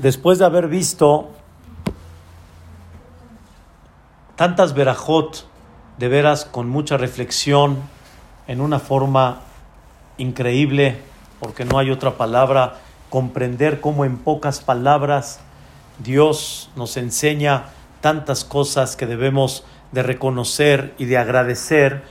[0.00, 1.28] Después de haber visto
[4.34, 5.46] tantas verajot,
[5.98, 7.76] de veras con mucha reflexión,
[8.46, 9.40] en una forma
[10.16, 10.96] increíble,
[11.38, 12.76] porque no hay otra palabra,
[13.10, 15.40] comprender cómo en pocas palabras
[15.98, 17.64] Dios nos enseña
[18.00, 22.04] tantas cosas que debemos de reconocer y de agradecer.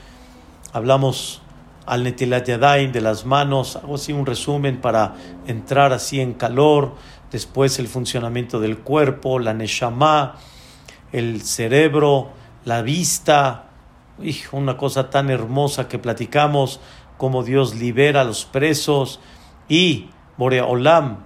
[0.73, 1.41] Hablamos
[1.87, 5.15] al Netilat Yadayim de las manos, hago así un resumen para
[5.47, 6.93] entrar así en calor,
[7.31, 10.35] después el funcionamiento del cuerpo, la Neshama,
[11.11, 12.31] el cerebro,
[12.65, 13.69] la vista,
[14.51, 16.79] una cosa tan hermosa que platicamos,
[17.17, 19.19] cómo Dios libera a los presos
[19.67, 21.25] y Borea Olam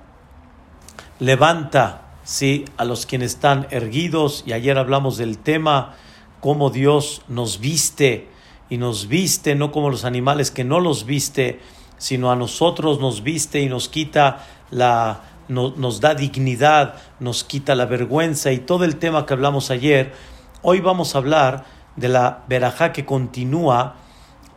[1.20, 2.66] levanta ¿sí?
[2.78, 5.96] a los quienes están erguidos y ayer hablamos del tema,
[6.40, 8.30] cómo Dios nos viste
[8.70, 11.60] y nos viste no como los animales que no los viste,
[11.98, 17.86] sino a nosotros nos viste y nos quita la, nos da dignidad, nos quita la
[17.86, 20.14] vergüenza y todo el tema que hablamos ayer.
[20.62, 23.96] Hoy vamos a hablar de la verajá que continúa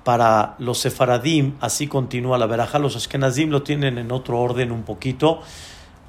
[0.05, 4.85] para los sefaradim, así continúa la verajá, los ashkenazim lo tienen en otro orden un
[4.85, 5.41] poquito.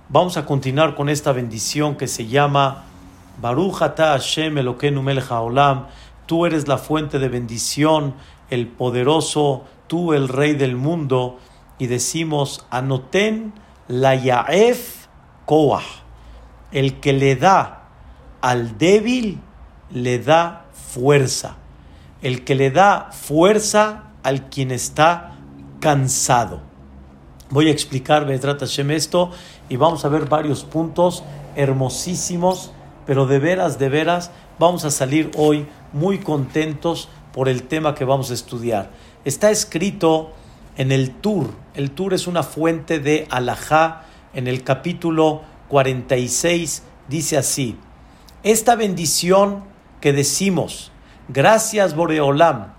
[0.09, 2.83] Vamos a continuar con esta bendición que se llama
[3.41, 5.87] Baruch ata Hashem Elokeinu haolam.
[6.27, 8.13] Tú eres la fuente de bendición,
[8.49, 11.39] el poderoso, tú el rey del mundo.
[11.79, 13.53] Y decimos, anoten
[13.87, 15.07] la yaef
[15.45, 15.83] koah.
[16.71, 17.89] El que le da
[18.41, 19.39] al débil,
[19.91, 21.57] le da fuerza.
[22.21, 25.35] El que le da fuerza al quien está
[25.79, 26.61] cansado.
[27.49, 29.31] Voy a explicar, Bedrat Hashem, esto
[29.69, 31.23] y vamos a ver varios puntos
[31.55, 32.71] hermosísimos,
[33.05, 38.03] pero de veras, de veras, vamos a salir hoy muy contentos por el tema que
[38.03, 38.89] vamos a estudiar.
[39.23, 40.31] Está escrito
[40.77, 41.53] en el Tur.
[41.73, 44.03] El Tur es una fuente de Alajá.
[44.33, 47.77] En el capítulo 46 dice así:
[48.43, 49.63] Esta bendición
[49.99, 50.91] que decimos,
[51.27, 52.73] gracias Boreolam,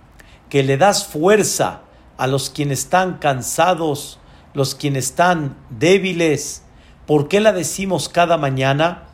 [0.48, 1.82] que le das fuerza
[2.16, 4.20] a los quienes están cansados,
[4.54, 6.62] los quienes están débiles.
[7.06, 9.04] ¿Por qué la decimos cada mañana?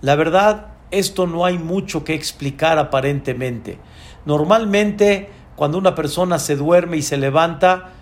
[0.00, 3.78] La verdad, esto no hay mucho que explicar aparentemente.
[4.26, 7.93] Normalmente, cuando una persona se duerme y se levanta,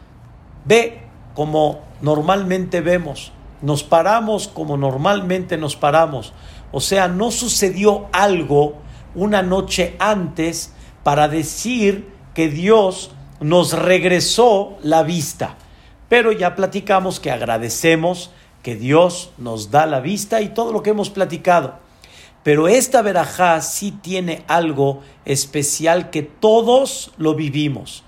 [0.64, 1.02] ve
[1.34, 6.32] como normalmente vemos, nos paramos como normalmente nos paramos.
[6.72, 8.74] O sea, no sucedió algo
[9.14, 15.56] una noche antes para decir que Dios nos regresó la vista.
[16.08, 18.30] Pero ya platicamos que agradecemos
[18.62, 21.78] que Dios nos da la vista y todo lo que hemos platicado.
[22.42, 28.02] Pero esta verajá sí tiene algo especial que todos lo vivimos.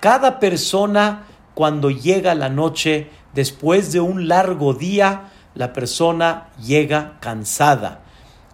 [0.00, 8.06] Cada persona cuando llega la noche, después de un largo día, la persona llega cansada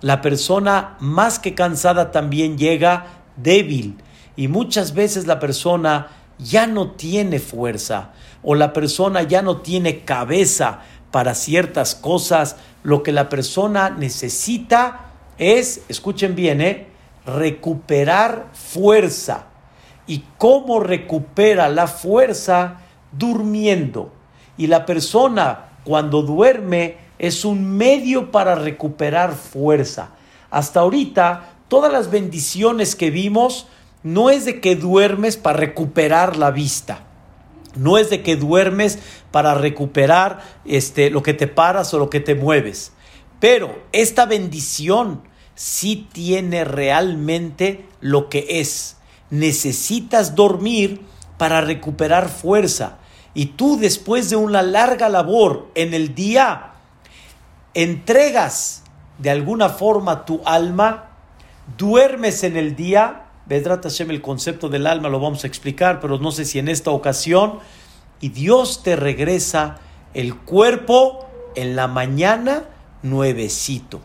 [0.02, 3.98] la persona más que cansada también llega débil
[4.36, 6.08] y muchas veces la persona
[6.38, 8.10] ya no tiene fuerza
[8.42, 10.80] o la persona ya no tiene cabeza
[11.12, 12.56] para ciertas cosas.
[12.82, 16.88] Lo que la persona necesita es, escuchen bien, ¿eh?
[17.24, 19.46] recuperar fuerza.
[20.08, 22.78] ¿Y cómo recupera la fuerza?
[23.12, 24.12] Durmiendo.
[24.56, 30.10] Y la persona cuando duerme es un medio para recuperar fuerza.
[30.50, 33.66] Hasta ahorita, todas las bendiciones que vimos
[34.02, 37.04] no es de que duermes para recuperar la vista.
[37.76, 38.98] No es de que duermes
[39.30, 42.92] para recuperar este, lo que te paras o lo que te mueves.
[43.40, 45.22] Pero esta bendición
[45.54, 48.96] sí tiene realmente lo que es.
[49.30, 51.00] Necesitas dormir
[51.38, 52.98] para recuperar fuerza.
[53.34, 56.72] Y tú después de una larga labor en el día,
[57.74, 58.82] entregas
[59.18, 61.10] de alguna forma tu alma,
[61.78, 66.18] duermes en el día, Vedrat Hashem, el concepto del alma lo vamos a explicar, pero
[66.18, 67.58] no sé si en esta ocasión,
[68.20, 69.78] y Dios te regresa
[70.14, 72.64] el cuerpo en la mañana
[73.02, 74.00] nuevecito.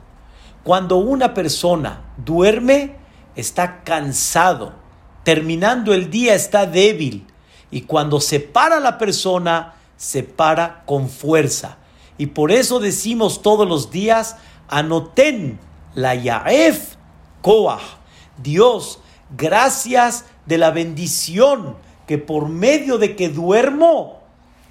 [0.63, 2.95] Cuando una persona duerme,
[3.35, 4.73] está cansado,
[5.23, 7.27] terminando el día está débil,
[7.71, 11.77] y cuando se para la persona, se para con fuerza
[12.17, 14.37] y por eso decimos todos los días,
[14.67, 15.59] anoten
[15.93, 16.95] la Yaef
[17.41, 17.79] Koah.
[18.41, 18.99] Dios,
[19.37, 21.75] gracias de la bendición
[22.07, 24.21] que por medio de que duermo,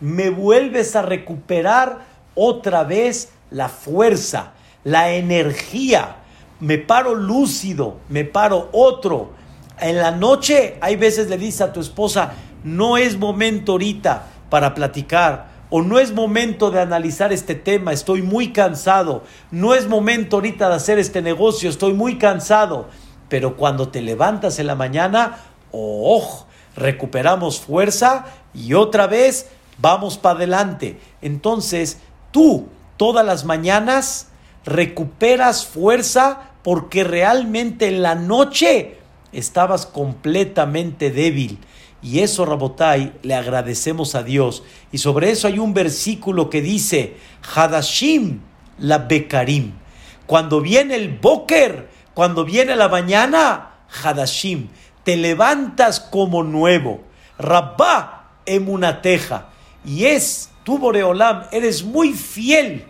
[0.01, 4.53] me vuelves a recuperar otra vez la fuerza,
[4.85, 6.17] la energía.
[6.61, 9.31] Me paro lúcido, me paro otro.
[9.79, 12.33] En la noche hay veces le dices a tu esposa,
[12.67, 18.23] no es momento ahorita para platicar o no es momento de analizar este tema, estoy
[18.23, 19.23] muy cansado,
[19.53, 22.89] no es momento ahorita de hacer este negocio, estoy muy cansado.
[23.29, 25.39] Pero cuando te levantas en la mañana,
[25.71, 29.49] oh, recuperamos fuerza y otra vez
[29.79, 30.99] vamos para adelante.
[31.23, 31.99] Entonces,
[32.33, 32.67] tú
[32.97, 34.29] todas las mañanas
[34.65, 38.99] recuperas fuerza porque realmente en la noche
[39.33, 41.61] estabas completamente débil.
[42.07, 44.63] Y eso, Rabotai, le agradecemos a Dios.
[44.93, 47.17] Y sobre eso hay un versículo que dice,
[47.53, 48.43] Hadashim
[48.79, 49.73] la Bekarim.
[50.25, 53.71] Cuando viene el Boker, cuando viene la mañana,
[54.05, 54.69] Hadashim,
[55.03, 57.01] te levantas como nuevo.
[57.41, 59.49] Rabba emunateja.
[59.85, 62.85] Y es, tú Boreolam, eres muy fiel,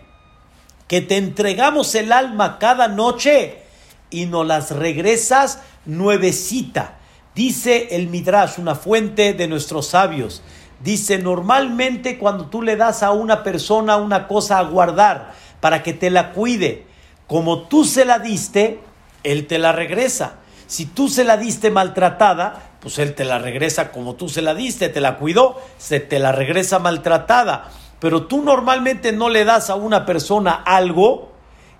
[0.87, 3.63] que te entregamos el alma cada noche
[4.11, 6.96] y nos las regresas nuevecita.
[7.37, 10.41] Dice el Midrash, una fuente de nuestros sabios.
[10.79, 15.93] Dice, normalmente cuando tú le das a una persona una cosa a guardar para que
[15.93, 16.87] te la cuide,
[17.27, 18.79] como tú se la diste,
[19.23, 20.37] él te la regresa.
[20.65, 24.55] Si tú se la diste maltratada, pues él te la regresa como tú se la
[24.55, 27.69] diste, te la cuidó, se te la regresa maltratada.
[27.99, 31.33] Pero tú normalmente no le das a una persona algo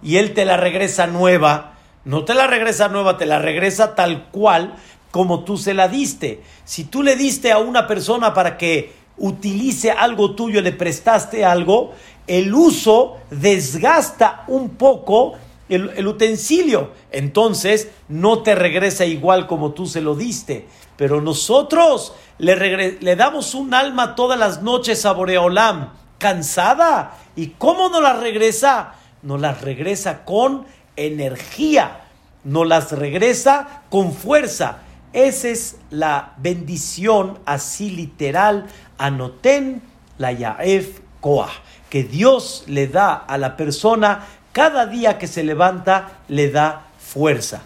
[0.03, 1.73] y él te la regresa nueva.
[2.05, 4.75] No te la regresa nueva, te la regresa tal cual
[5.11, 6.41] como tú se la diste.
[6.65, 11.93] Si tú le diste a una persona para que utilice algo tuyo, le prestaste algo,
[12.27, 15.35] el uso desgasta un poco
[15.69, 16.91] el, utensilio.
[17.11, 20.67] Entonces no te regresa igual como tú se lo diste.
[20.95, 27.17] Pero nosotros le, le damos un alma todas las noches a Boreolam, cansada.
[27.35, 28.93] ¿Y cómo nos la regresa?
[29.21, 30.65] Nos la regresa con
[30.95, 32.01] energía,
[32.43, 34.79] nos las regresa con fuerza.
[35.17, 38.67] Esa es la bendición así literal,
[38.99, 39.81] anoten
[40.19, 41.49] la Yaef Koah,
[41.89, 47.63] que Dios le da a la persona cada día que se levanta, le da fuerza.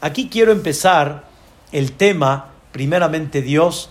[0.00, 1.24] Aquí quiero empezar
[1.72, 3.90] el tema, primeramente Dios,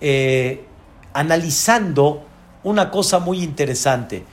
[0.00, 0.64] eh,
[1.12, 2.24] analizando
[2.62, 4.24] una cosa muy interesante.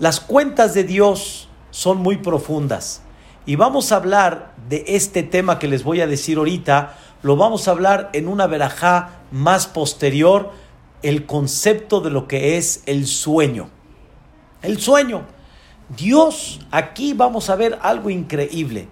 [0.00, 3.02] Las cuentas de Dios son muy profundas
[3.46, 7.66] y vamos a hablar de este tema que les voy a decir ahorita lo vamos
[7.66, 10.52] a hablar en una verajá más posterior,
[11.02, 13.68] el concepto de lo que es el sueño.
[14.62, 15.22] El sueño.
[15.88, 18.88] Dios, aquí vamos a ver algo increíble.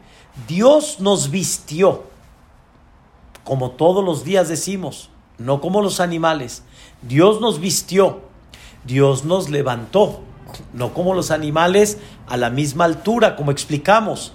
[0.48, 2.06] Dios nos vistió,
[3.44, 6.64] como todos los días decimos, no como los animales.
[7.02, 8.22] Dios nos vistió,
[8.84, 10.22] Dios nos levantó,
[10.72, 14.32] no como los animales a la misma altura, como explicamos.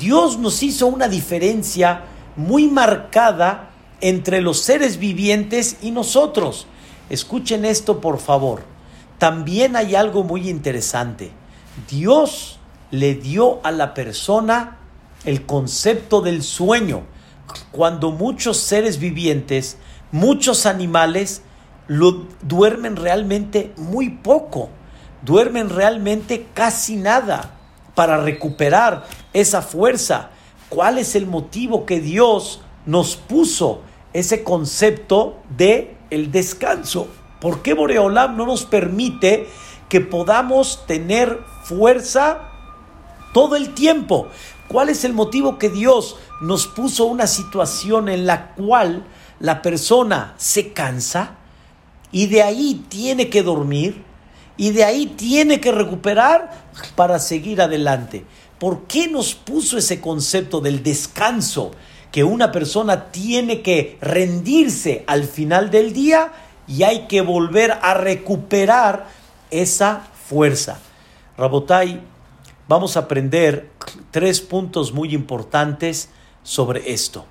[0.00, 2.06] Dios nos hizo una diferencia
[2.36, 6.66] muy marcada entre los seres vivientes y nosotros.
[7.08, 8.62] Escuchen esto, por favor.
[9.18, 11.30] También hay algo muy interesante.
[11.88, 12.58] Dios
[12.90, 14.78] le dio a la persona
[15.24, 17.02] el concepto del sueño,
[17.72, 19.78] cuando muchos seres vivientes,
[20.12, 21.42] muchos animales,
[22.42, 24.70] duermen realmente muy poco,
[25.22, 27.52] duermen realmente casi nada
[27.94, 30.30] para recuperar esa fuerza,
[30.68, 33.82] ¿Cuál es el motivo que Dios nos puso
[34.12, 37.08] ese concepto de el descanso?
[37.40, 39.46] ¿Por qué Boreolam no nos permite
[39.88, 42.50] que podamos tener fuerza
[43.32, 44.28] todo el tiempo?
[44.68, 49.06] ¿Cuál es el motivo que Dios nos puso una situación en la cual
[49.38, 51.36] la persona se cansa
[52.10, 54.02] y de ahí tiene que dormir
[54.56, 56.50] y de ahí tiene que recuperar
[56.96, 58.24] para seguir adelante?
[58.58, 61.72] ¿Por qué nos puso ese concepto del descanso?
[62.10, 66.32] Que una persona tiene que rendirse al final del día
[66.66, 69.08] y hay que volver a recuperar
[69.50, 70.78] esa fuerza.
[71.36, 72.00] Rabotai,
[72.66, 73.70] vamos a aprender
[74.10, 76.08] tres puntos muy importantes
[76.42, 77.26] sobre esto.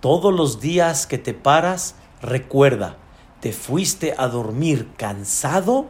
[0.00, 2.96] Todos los días que te paras, recuerda,
[3.40, 5.86] te fuiste a dormir cansado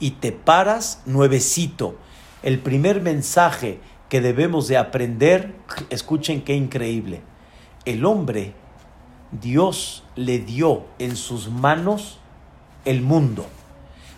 [0.00, 1.94] y te paras nuevecito.
[2.42, 5.54] El primer mensaje que debemos de aprender,
[5.88, 7.22] escuchen qué increíble.
[7.86, 8.52] El hombre,
[9.30, 12.18] Dios le dio en sus manos
[12.84, 13.46] el mundo.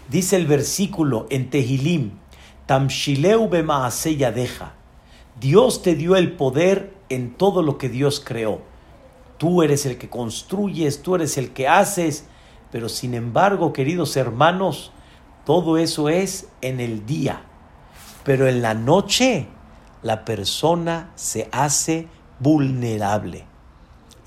[0.08, 2.12] Dice el versículo en Tehilim,
[2.64, 4.74] Tamshileu deja.
[5.38, 8.62] Dios te dio el poder en todo lo que Dios creó.
[9.36, 12.26] Tú eres el que construyes, tú eres el que haces,
[12.70, 14.90] pero sin embargo, queridos hermanos,
[15.44, 17.42] todo eso es en el día.
[18.24, 19.48] Pero en la noche
[20.02, 22.08] la persona se hace
[22.40, 23.44] vulnerable.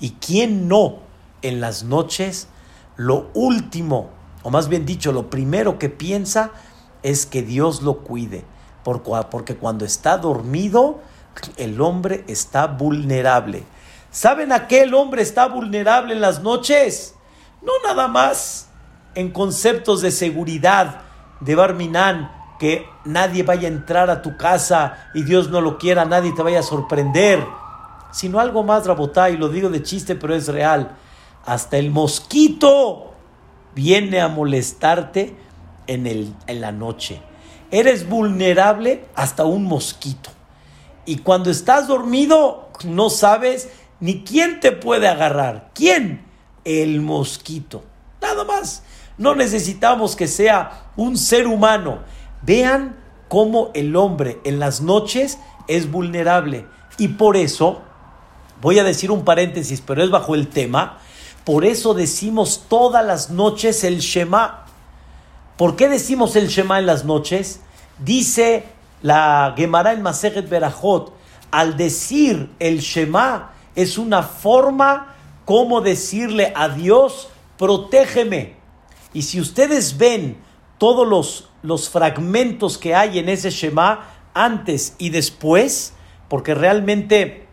[0.00, 1.00] ¿Y quién no
[1.42, 2.48] en las noches?
[2.96, 4.10] Lo último
[4.46, 6.52] o más bien dicho, lo primero que piensa
[7.02, 8.44] es que Dios lo cuide,
[8.84, 11.00] porque cuando está dormido,
[11.56, 13.64] el hombre está vulnerable.
[14.12, 17.16] ¿Saben a qué el hombre está vulnerable en las noches?
[17.60, 18.68] No nada más
[19.16, 21.00] en conceptos de seguridad
[21.40, 26.04] de Barminan, que nadie vaya a entrar a tu casa y Dios no lo quiera,
[26.04, 27.44] nadie te vaya a sorprender,
[28.12, 30.96] sino algo más, Rabotá, y lo digo de chiste, pero es real.
[31.44, 33.12] Hasta el mosquito
[33.74, 35.36] viene a molestarte
[35.86, 37.20] en, el, en la noche.
[37.70, 40.30] Eres vulnerable hasta un mosquito.
[41.04, 43.68] Y cuando estás dormido, no sabes
[44.00, 45.70] ni quién te puede agarrar.
[45.74, 46.24] ¿Quién?
[46.64, 47.84] El mosquito.
[48.20, 48.82] Nada más.
[49.18, 52.00] No necesitamos que sea un ser humano.
[52.42, 52.96] Vean
[53.28, 55.38] cómo el hombre en las noches
[55.68, 56.66] es vulnerable.
[56.98, 57.82] Y por eso,
[58.60, 60.98] voy a decir un paréntesis, pero es bajo el tema.
[61.44, 64.64] Por eso decimos todas las noches el Shema.
[65.56, 67.60] ¿Por qué decimos el Shema en las noches?
[67.98, 68.64] Dice
[69.02, 71.12] la Gemara en Masejet Berajot,
[71.50, 75.14] al decir el Shema, es una forma
[75.44, 78.56] como decirle a Dios, protégeme.
[79.12, 80.38] Y si ustedes ven
[80.78, 85.94] todos los, los fragmentos que hay en ese Shema, antes y después,
[86.28, 87.46] porque realmente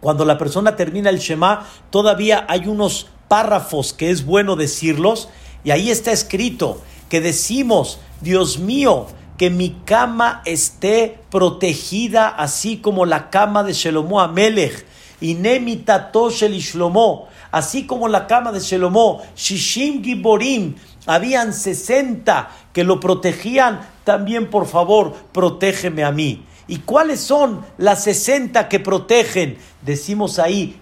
[0.00, 5.28] cuando la persona termina el Shema, todavía hay unos párrafos que es bueno decirlos,
[5.64, 9.06] y ahí está escrito que decimos, Dios mío,
[9.36, 14.84] que mi cama esté protegida, así como la cama de Shelomo Amelech,
[15.20, 20.76] y Nemitato Shel Shlomo, así como la cama de Shelomo, Shishim Giborim,
[21.06, 26.44] habían 60 que lo protegían, también por favor, protégeme a mí.
[26.70, 29.58] ¿Y cuáles son las 60 que protegen?
[29.82, 30.80] Decimos ahí,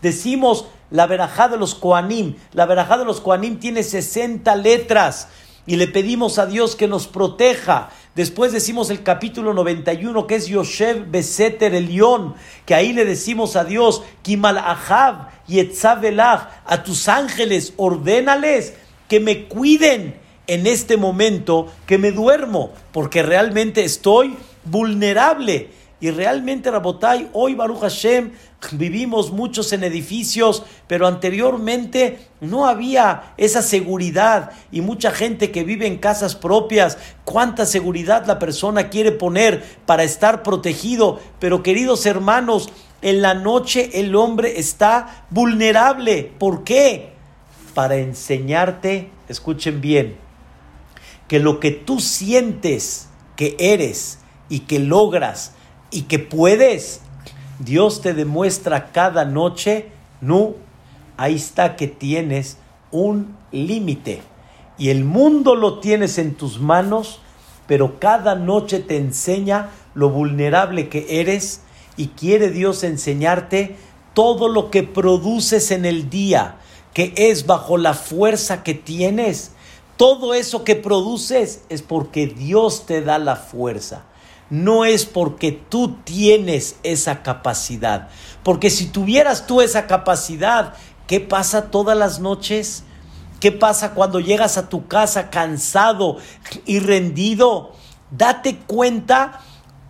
[0.00, 2.36] Decimos la verajá de los Koanim.
[2.52, 5.28] La verajá de los Koanim tiene 60 letras
[5.66, 7.90] y le pedimos a Dios que nos proteja.
[8.18, 12.34] Después decimos el capítulo 91 que es Yoshev Beseter Elión,
[12.66, 18.74] que ahí le decimos a Dios, Kimal Ahab y a tus ángeles, ordénales
[19.06, 20.16] que me cuiden
[20.48, 25.70] en este momento que me duermo, porque realmente estoy vulnerable.
[26.00, 28.30] Y realmente, Rabotai, hoy Baruch Hashem
[28.72, 35.88] vivimos muchos en edificios, pero anteriormente no había esa seguridad y mucha gente que vive
[35.88, 41.18] en casas propias, cuánta seguridad la persona quiere poner para estar protegido.
[41.40, 42.70] Pero queridos hermanos,
[43.02, 46.30] en la noche el hombre está vulnerable.
[46.38, 47.10] ¿Por qué?
[47.74, 50.16] Para enseñarte, escuchen bien,
[51.26, 55.54] que lo que tú sientes que eres y que logras
[55.90, 57.00] y que puedes,
[57.58, 59.86] Dios te demuestra cada noche,
[60.20, 60.54] no,
[61.16, 62.58] ahí está que tienes
[62.90, 64.22] un límite.
[64.76, 67.20] Y el mundo lo tienes en tus manos,
[67.66, 71.62] pero cada noche te enseña lo vulnerable que eres
[71.96, 73.76] y quiere Dios enseñarte
[74.14, 76.56] todo lo que produces en el día,
[76.94, 79.52] que es bajo la fuerza que tienes.
[79.96, 84.04] Todo eso que produces es porque Dios te da la fuerza
[84.50, 88.08] no es porque tú tienes esa capacidad.
[88.42, 90.74] Porque si tuvieras tú esa capacidad,
[91.06, 92.84] ¿qué pasa todas las noches?
[93.40, 96.16] ¿Qué pasa cuando llegas a tu casa cansado
[96.64, 97.72] y rendido?
[98.10, 99.40] Date cuenta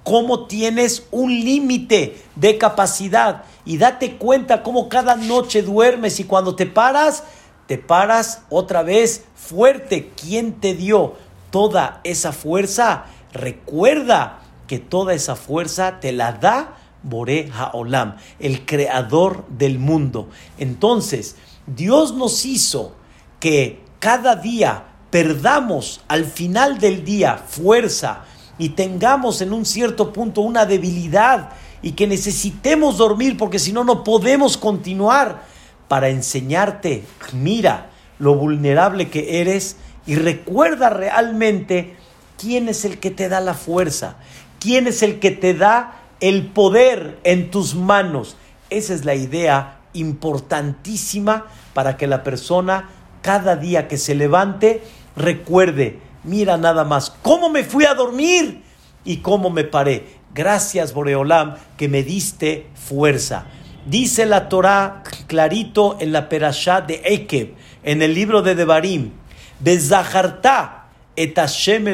[0.02, 6.56] cómo tienes un límite de capacidad y date cuenta cómo cada noche duermes y cuando
[6.56, 7.24] te paras,
[7.66, 10.10] te paras otra vez fuerte.
[10.20, 11.14] ¿Quién te dio
[11.50, 13.04] toda esa fuerza?
[13.32, 20.28] Recuerda que toda esa fuerza te la da Bore Haolam, el creador del mundo.
[20.58, 21.34] Entonces,
[21.66, 22.94] Dios nos hizo
[23.40, 28.24] que cada día perdamos al final del día fuerza
[28.58, 31.50] y tengamos en un cierto punto una debilidad
[31.82, 35.42] y que necesitemos dormir porque si no, no podemos continuar
[35.86, 41.96] para enseñarte, mira lo vulnerable que eres y recuerda realmente
[42.36, 44.16] quién es el que te da la fuerza.
[44.60, 48.36] ¿Quién es el que te da el poder en tus manos?
[48.70, 52.90] Esa es la idea importantísima para que la persona
[53.22, 54.82] cada día que se levante
[55.16, 58.62] recuerde, mira nada más, cómo me fui a dormir
[59.04, 60.18] y cómo me paré.
[60.34, 63.46] Gracias Boreolam que me diste fuerza.
[63.86, 69.12] Dice la Torah clarito en la perashá de Ekeb, en el libro de Devarim,
[69.60, 71.36] Bezaharta et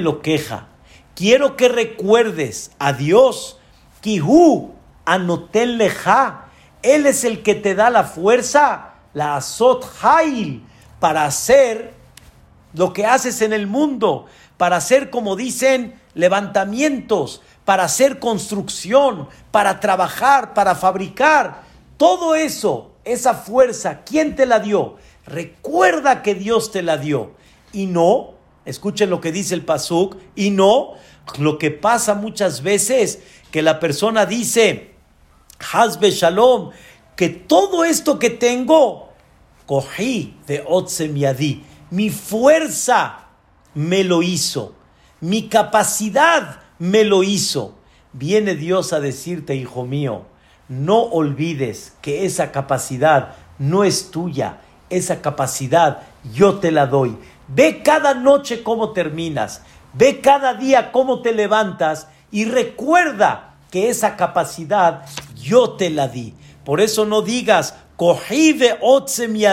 [0.03, 0.74] lo queja
[1.15, 3.59] quiero que recuerdes a Dios,
[4.01, 6.47] Kihu Anotel Leja,
[6.83, 10.63] Él es el que te da la fuerza, la Azot Hail,
[11.01, 11.95] para hacer
[12.73, 19.81] lo que haces en el mundo, para hacer, como dicen, levantamientos, para hacer construcción, para
[19.81, 21.63] trabajar, para fabricar.
[21.97, 24.97] Todo eso, esa fuerza, ¿quién te la dio?
[25.27, 27.33] Recuerda que Dios te la dio.
[27.73, 30.95] Y no, escuchen lo que dice el Pasuk, y no
[31.39, 34.95] lo que pasa muchas veces, que la persona dice,
[35.73, 36.71] Hazbe Shalom,
[37.17, 39.13] que todo esto que tengo,
[39.67, 43.29] cogí de Otsem Yadi, mi fuerza
[43.75, 44.75] me lo hizo,
[45.21, 47.77] mi capacidad me lo hizo.
[48.13, 50.27] Viene Dios a decirte, hijo mío,
[50.69, 56.03] no olvides que esa capacidad no es tuya, esa capacidad
[56.33, 57.17] yo te la doy.
[57.49, 64.17] Ve cada noche cómo terminas, ve cada día cómo te levantas y recuerda que esa
[64.17, 66.35] capacidad yo te la di.
[66.65, 68.79] Por eso no digas, cogí de
[69.29, 69.45] mi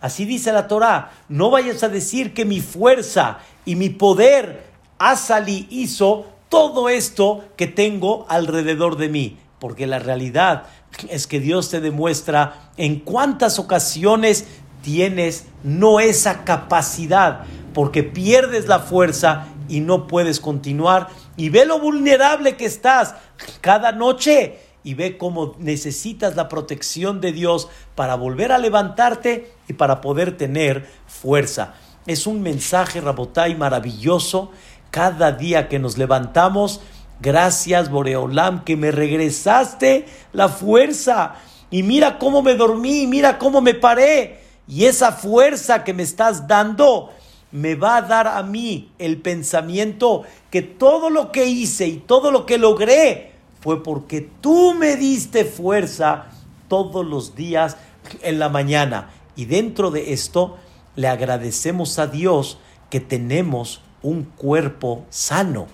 [0.00, 1.12] Así dice la Torah.
[1.28, 4.64] No vayas a decir que mi fuerza y mi poder
[4.98, 9.38] Asali hizo todo esto que tengo alrededor de mí.
[9.58, 10.64] Porque la realidad
[11.08, 14.46] es que Dios te demuestra en cuántas ocasiones
[14.84, 17.40] tienes no esa capacidad,
[17.72, 21.08] porque pierdes la fuerza y no puedes continuar.
[21.36, 23.14] Y ve lo vulnerable que estás
[23.62, 29.72] cada noche y ve cómo necesitas la protección de Dios para volver a levantarte y
[29.72, 31.74] para poder tener fuerza.
[32.06, 34.52] Es un mensaje, Rabotai, maravilloso.
[34.90, 36.82] Cada día que nos levantamos,
[37.20, 41.36] gracias, Boreolam, que me regresaste la fuerza.
[41.70, 44.43] Y mira cómo me dormí, mira cómo me paré.
[44.66, 47.10] Y esa fuerza que me estás dando
[47.52, 52.30] me va a dar a mí el pensamiento que todo lo que hice y todo
[52.32, 56.26] lo que logré fue porque tú me diste fuerza
[56.68, 57.76] todos los días
[58.22, 59.10] en la mañana.
[59.36, 60.56] Y dentro de esto
[60.96, 62.58] le agradecemos a Dios
[62.90, 65.66] que tenemos un cuerpo sano.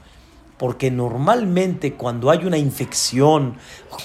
[0.58, 3.56] Porque normalmente cuando hay una infección,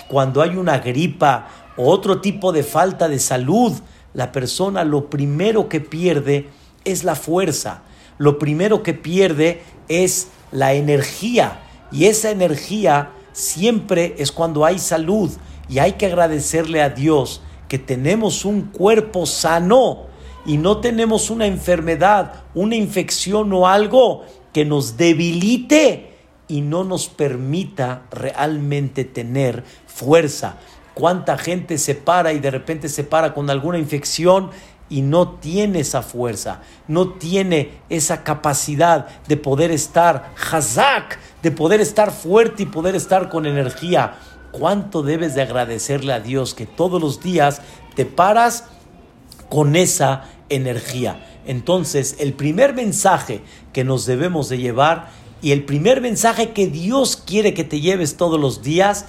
[0.07, 3.73] cuando hay una gripa o otro tipo de falta de salud,
[4.15, 6.47] la persona lo primero que pierde
[6.85, 7.83] es la fuerza.
[8.17, 11.59] Lo primero que pierde es la energía.
[11.91, 15.31] Y esa energía siempre es cuando hay salud
[15.67, 20.05] y hay que agradecerle a Dios que tenemos un cuerpo sano
[20.45, 24.23] y no tenemos una enfermedad, una infección o algo
[24.53, 26.13] que nos debilite
[26.47, 30.57] y no nos permita realmente tener fuerza.
[30.95, 34.49] ¿Cuánta gente se para y de repente se para con alguna infección
[34.89, 41.81] y no tiene esa fuerza, no tiene esa capacidad de poder estar hazak, de poder
[41.81, 44.15] estar fuerte y poder estar con energía.
[44.51, 47.61] ¿Cuánto debes de agradecerle a Dios que todos los días
[47.95, 48.65] te paras
[49.49, 51.25] con esa energía?
[51.45, 53.41] Entonces, el primer mensaje
[53.73, 55.09] que nos debemos de llevar
[55.41, 59.05] y el primer mensaje que Dios quiere que te lleves todos los días,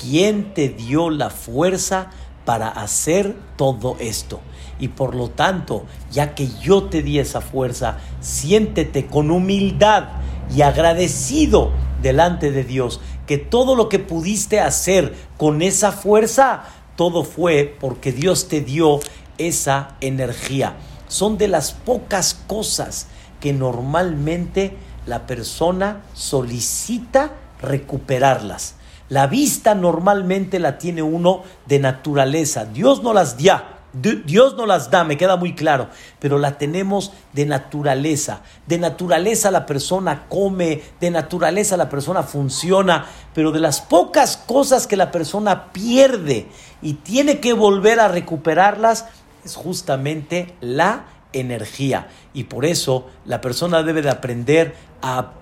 [0.00, 2.10] ¿quién te dio la fuerza
[2.44, 4.40] para hacer todo esto?
[4.78, 10.08] Y por lo tanto, ya que yo te di esa fuerza, siéntete con humildad
[10.54, 11.70] y agradecido
[12.02, 16.64] delante de Dios que todo lo que pudiste hacer con esa fuerza,
[16.96, 19.00] todo fue porque Dios te dio
[19.38, 20.76] esa energía.
[21.08, 23.06] Son de las pocas cosas
[23.38, 28.74] que normalmente la persona solicita recuperarlas.
[29.10, 32.64] La vista normalmente la tiene uno de naturaleza.
[32.64, 35.88] Dios no las da Dios no las da, me queda muy claro,
[36.20, 38.42] pero la tenemos de naturaleza.
[38.66, 44.86] De naturaleza la persona come, de naturaleza la persona funciona, pero de las pocas cosas
[44.86, 46.46] que la persona pierde
[46.82, 49.06] y tiene que volver a recuperarlas
[49.44, 52.08] es justamente la energía.
[52.32, 55.32] Y por eso la persona debe de aprender a,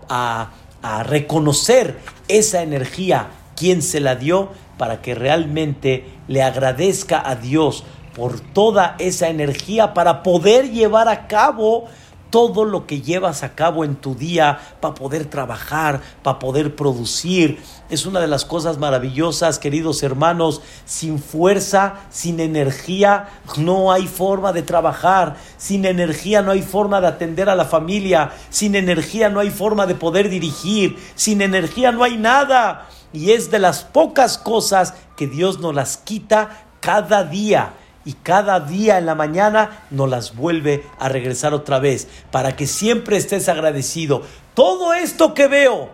[0.81, 3.27] a reconocer esa energía,
[3.59, 9.95] quién se la dio, para que realmente le agradezca a Dios por toda esa energía
[9.95, 11.89] para poder llevar a cabo
[12.31, 17.59] todo lo que llevas a cabo en tu día para poder trabajar, para poder producir.
[17.89, 20.61] Es una de las cosas maravillosas, queridos hermanos.
[20.85, 25.37] Sin fuerza, sin energía, no hay forma de trabajar.
[25.57, 28.33] Sin energía no hay forma de atender a la familia.
[28.51, 30.99] Sin energía no hay forma de poder dirigir.
[31.15, 32.89] Sin energía no hay nada.
[33.13, 38.61] Y es de las pocas cosas que Dios nos las quita cada día y cada
[38.61, 43.51] día en la mañana nos las vuelve a regresar otra vez para que siempre estés
[43.51, 44.23] agradecido.
[44.55, 45.91] Todo esto que veo,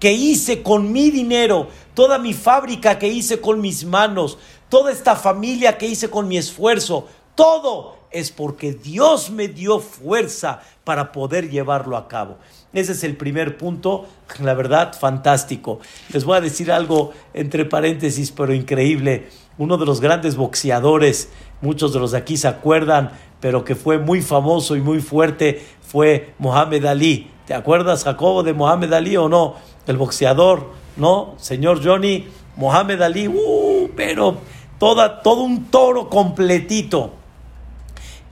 [0.00, 4.38] que hice con mi dinero, toda mi fábrica que hice con mis manos,
[4.70, 10.60] toda esta familia que hice con mi esfuerzo, todo es porque Dios me dio fuerza
[10.84, 12.38] para poder llevarlo a cabo.
[12.72, 14.06] Ese es el primer punto,
[14.40, 15.80] la verdad, fantástico.
[16.12, 19.28] Les voy a decir algo entre paréntesis, pero increíble.
[19.56, 23.98] Uno de los grandes boxeadores, muchos de los de aquí se acuerdan, pero que fue
[23.98, 27.30] muy famoso y muy fuerte, fue Mohamed Ali.
[27.46, 29.54] ¿Te acuerdas, Jacobo, de Mohamed Ali o no?
[29.86, 31.34] El boxeador, ¿no?
[31.38, 34.36] Señor Johnny, Mohamed Ali, uh, pero
[34.78, 37.17] toda, todo un toro completito.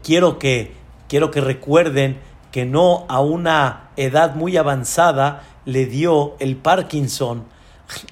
[0.07, 0.71] Quiero que,
[1.09, 2.21] quiero que recuerden
[2.53, 7.43] que no a una edad muy avanzada le dio el Parkinson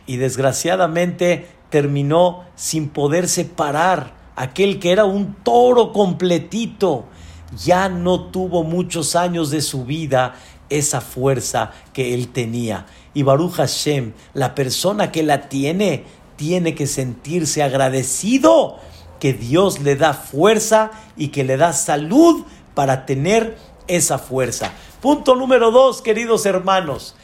[0.05, 4.13] y desgraciadamente terminó sin poderse parar.
[4.35, 7.05] Aquel que era un toro completito
[7.57, 10.35] ya no tuvo muchos años de su vida
[10.71, 12.87] esa fuerza que él tenía.
[13.15, 16.03] Y Baruch Hashem, la persona que la tiene,
[16.35, 18.81] tiene que sentirse agradecido
[19.19, 24.73] que Dios le da fuerza y que le da salud para tener esa fuerza.
[25.01, 27.15] Punto número dos, queridos hermanos.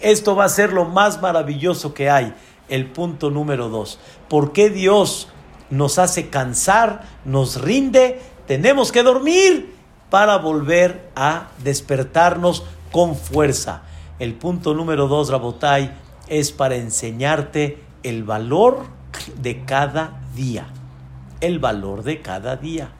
[0.00, 2.34] Esto va a ser lo más maravilloso que hay.
[2.68, 3.98] El punto número dos.
[4.28, 5.28] ¿Por qué Dios
[5.70, 8.20] nos hace cansar, nos rinde?
[8.46, 9.74] Tenemos que dormir
[10.10, 13.82] para volver a despertarnos con fuerza.
[14.18, 15.92] El punto número dos, Rabotai,
[16.28, 18.86] es para enseñarte el valor
[19.40, 20.66] de cada día.
[21.40, 22.92] El valor de cada día.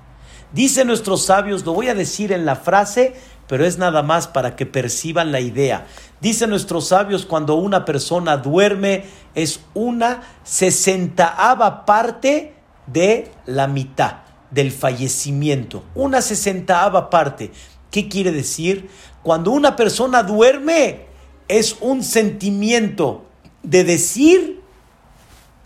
[0.52, 3.14] Dicen nuestros sabios, lo voy a decir en la frase,
[3.46, 5.86] pero es nada más para que perciban la idea.
[6.20, 12.54] Dicen nuestros sabios, cuando una persona duerme, es una sesentaava parte
[12.86, 14.18] de la mitad
[14.50, 15.84] del fallecimiento.
[15.94, 17.52] Una sesentaava parte.
[17.90, 18.88] ¿Qué quiere decir?
[19.22, 21.06] Cuando una persona duerme,
[21.48, 23.24] es un sentimiento
[23.62, 24.62] de decir,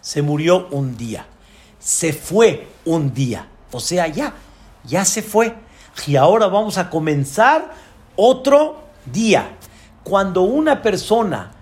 [0.00, 1.26] se murió un día,
[1.82, 3.48] se fue un día.
[3.72, 4.34] O sea, ya,
[4.84, 5.54] ya se fue.
[6.06, 7.72] Y ahora vamos a comenzar
[8.16, 9.56] otro día.
[10.04, 11.52] Cuando una persona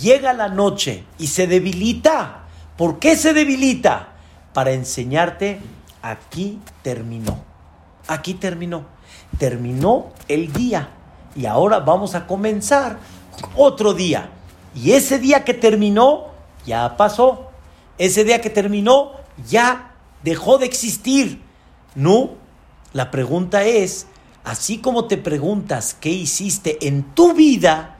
[0.00, 2.44] llega la noche y se debilita,
[2.76, 4.12] ¿por qué se debilita?
[4.52, 5.60] Para enseñarte,
[6.02, 7.38] aquí terminó.
[8.06, 8.84] Aquí terminó.
[9.38, 10.90] Terminó el día.
[11.34, 12.98] Y ahora vamos a comenzar
[13.56, 14.30] otro día.
[14.74, 16.28] Y ese día que terminó,
[16.64, 17.50] ya pasó.
[17.98, 19.12] Ese día que terminó,
[19.48, 21.42] ya dejó de existir.
[21.94, 22.30] No,
[22.92, 24.06] la pregunta es,
[24.44, 27.96] así como te preguntas qué hiciste en tu vida,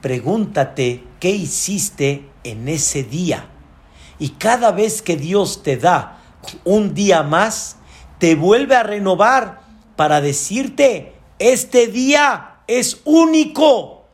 [0.00, 3.48] pregúntate qué hiciste en ese día.
[4.18, 6.20] Y cada vez que Dios te da
[6.64, 7.76] un día más,
[8.18, 9.60] te vuelve a renovar
[9.96, 14.04] para decirte, este día es único.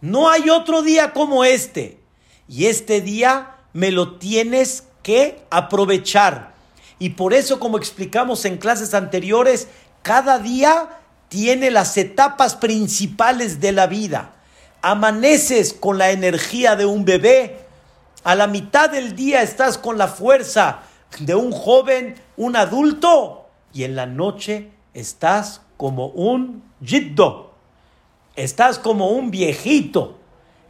[0.00, 2.00] No hay otro día como este.
[2.48, 6.52] Y este día me lo tienes que aprovechar.
[6.98, 9.68] Y por eso, como explicamos en clases anteriores,
[10.02, 10.88] cada día
[11.28, 14.32] tiene las etapas principales de la vida.
[14.82, 17.60] Amaneces con la energía de un bebé,
[18.24, 20.80] a la mitad del día estás con la fuerza
[21.20, 27.54] de un joven, un adulto, y en la noche estás como un jiddo,
[28.36, 30.18] estás como un viejito,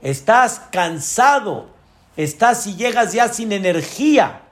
[0.02, 1.70] estás cansado,
[2.16, 4.42] estás y llegas ya sin energía.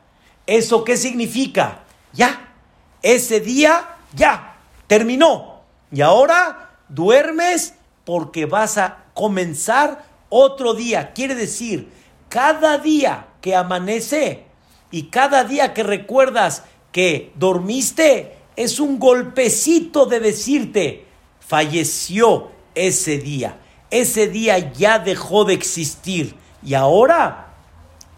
[0.47, 1.81] ¿Eso qué significa?
[2.13, 2.55] Ya,
[3.03, 5.63] ese día ya, terminó.
[5.93, 11.13] Y ahora duermes porque vas a comenzar otro día.
[11.13, 11.91] Quiere decir,
[12.29, 14.45] cada día que amanece
[14.91, 21.05] y cada día que recuerdas que dormiste, es un golpecito de decirte,
[21.39, 23.59] falleció ese día.
[23.91, 26.35] Ese día ya dejó de existir.
[26.63, 27.48] Y ahora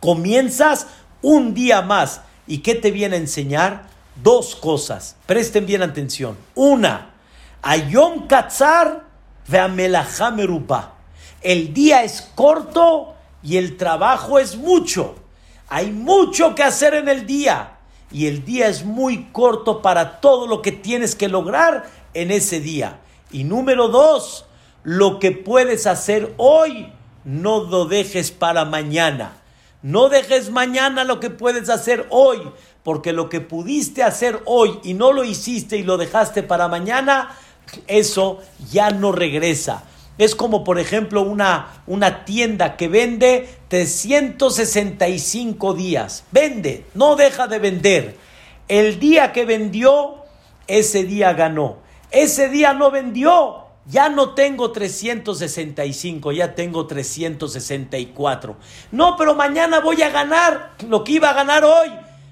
[0.00, 0.86] comienzas
[1.22, 2.22] un día más.
[2.46, 3.88] ¿Y qué te viene a enseñar?
[4.22, 5.16] Dos cosas.
[5.26, 6.36] Presten bien atención.
[6.54, 7.10] Una,
[7.62, 9.04] Ayom Katzar
[10.34, 10.94] Meruba.
[11.42, 15.16] El día es corto y el trabajo es mucho.
[15.68, 17.76] Hay mucho que hacer en el día.
[18.12, 22.60] Y el día es muy corto para todo lo que tienes que lograr en ese
[22.60, 22.98] día.
[23.30, 24.46] Y número dos,
[24.82, 26.92] lo que puedes hacer hoy,
[27.24, 29.39] no lo dejes para mañana.
[29.82, 32.40] No dejes mañana lo que puedes hacer hoy,
[32.82, 37.36] porque lo que pudiste hacer hoy y no lo hiciste y lo dejaste para mañana,
[37.86, 38.40] eso
[38.70, 39.84] ya no regresa.
[40.18, 46.24] Es como, por ejemplo, una, una tienda que vende 365 días.
[46.30, 48.18] Vende, no deja de vender.
[48.68, 50.16] El día que vendió,
[50.66, 51.78] ese día ganó.
[52.10, 53.59] Ese día no vendió,
[53.90, 58.56] ya no tengo 365, ya tengo 364.
[58.92, 61.90] No, pero mañana voy a ganar lo que iba a ganar hoy.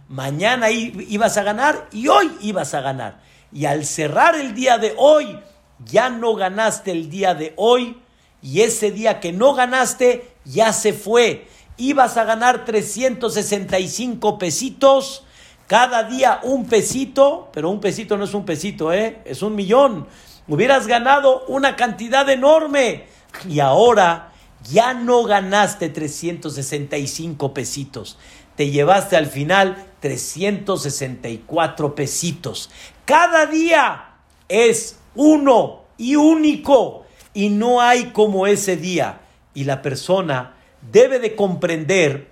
[0.09, 3.21] mañana ibas a ganar y hoy ibas a ganar.
[3.53, 5.39] Y al cerrar el día de hoy,
[5.85, 7.97] ya no ganaste el día de hoy
[8.41, 11.49] y ese día que no ganaste ya se fue.
[11.77, 15.25] Ibas a ganar 365 pesitos,
[15.67, 19.21] cada día un pesito, pero un pesito no es un pesito, ¿eh?
[19.25, 20.07] es un millón.
[20.49, 23.05] Hubieras ganado una cantidad enorme
[23.47, 24.33] y ahora
[24.71, 28.19] ya no ganaste 365 pesitos.
[28.57, 32.71] Te llevaste al final 364 pesitos.
[33.05, 34.15] Cada día
[34.49, 39.21] es uno y único y no hay como ese día.
[39.53, 40.55] Y la persona
[40.91, 42.29] debe de comprender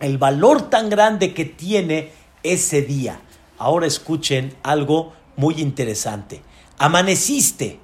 [0.00, 3.20] el valor tan grande que tiene ese día.
[3.56, 6.42] Ahora escuchen algo muy interesante.
[6.78, 7.80] Amaneciste,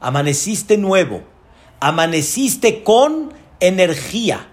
[0.00, 1.22] amaneciste nuevo,
[1.78, 4.48] amaneciste con energía,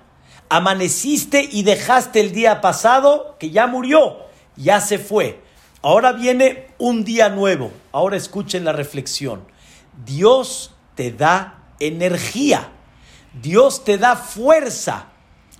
[0.47, 4.17] amaneciste y dejaste el día pasado que ya murió,
[4.55, 5.41] ya se fue.
[5.81, 7.71] Ahora viene un día nuevo.
[7.91, 9.45] Ahora escuchen la reflexión.
[10.05, 12.69] Dios te da energía.
[13.41, 15.05] Dios te da fuerza.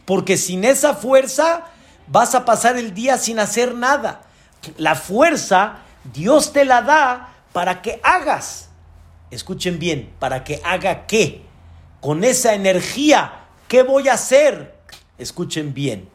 [0.06, 1.66] Porque sin esa fuerza
[2.08, 4.24] vas a pasar el día sin hacer nada.
[4.78, 5.80] La fuerza
[6.14, 8.70] Dios te la da para que hagas.
[9.32, 11.41] Escuchen bien, para que haga qué.
[12.02, 14.76] Con esa energía, ¿qué voy a hacer?
[15.17, 16.08] Escuchen bien.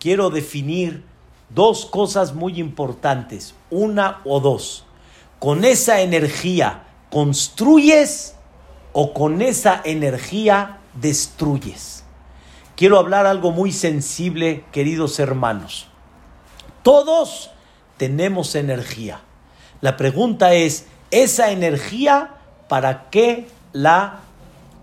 [0.00, 1.04] Quiero definir
[1.48, 4.84] dos cosas muy importantes, una o dos.
[5.38, 8.34] Con esa energía construyes
[8.92, 12.02] o con esa energía destruyes.
[12.74, 15.86] Quiero hablar algo muy sensible, queridos hermanos.
[16.82, 17.52] Todos
[17.96, 19.20] tenemos energía.
[19.80, 22.34] La pregunta es, ¿esa energía
[22.68, 24.20] para qué la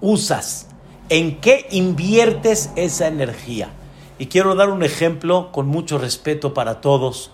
[0.01, 0.67] usas?
[1.09, 3.69] ¿En qué inviertes esa energía?
[4.19, 7.31] Y quiero dar un ejemplo con mucho respeto para todos.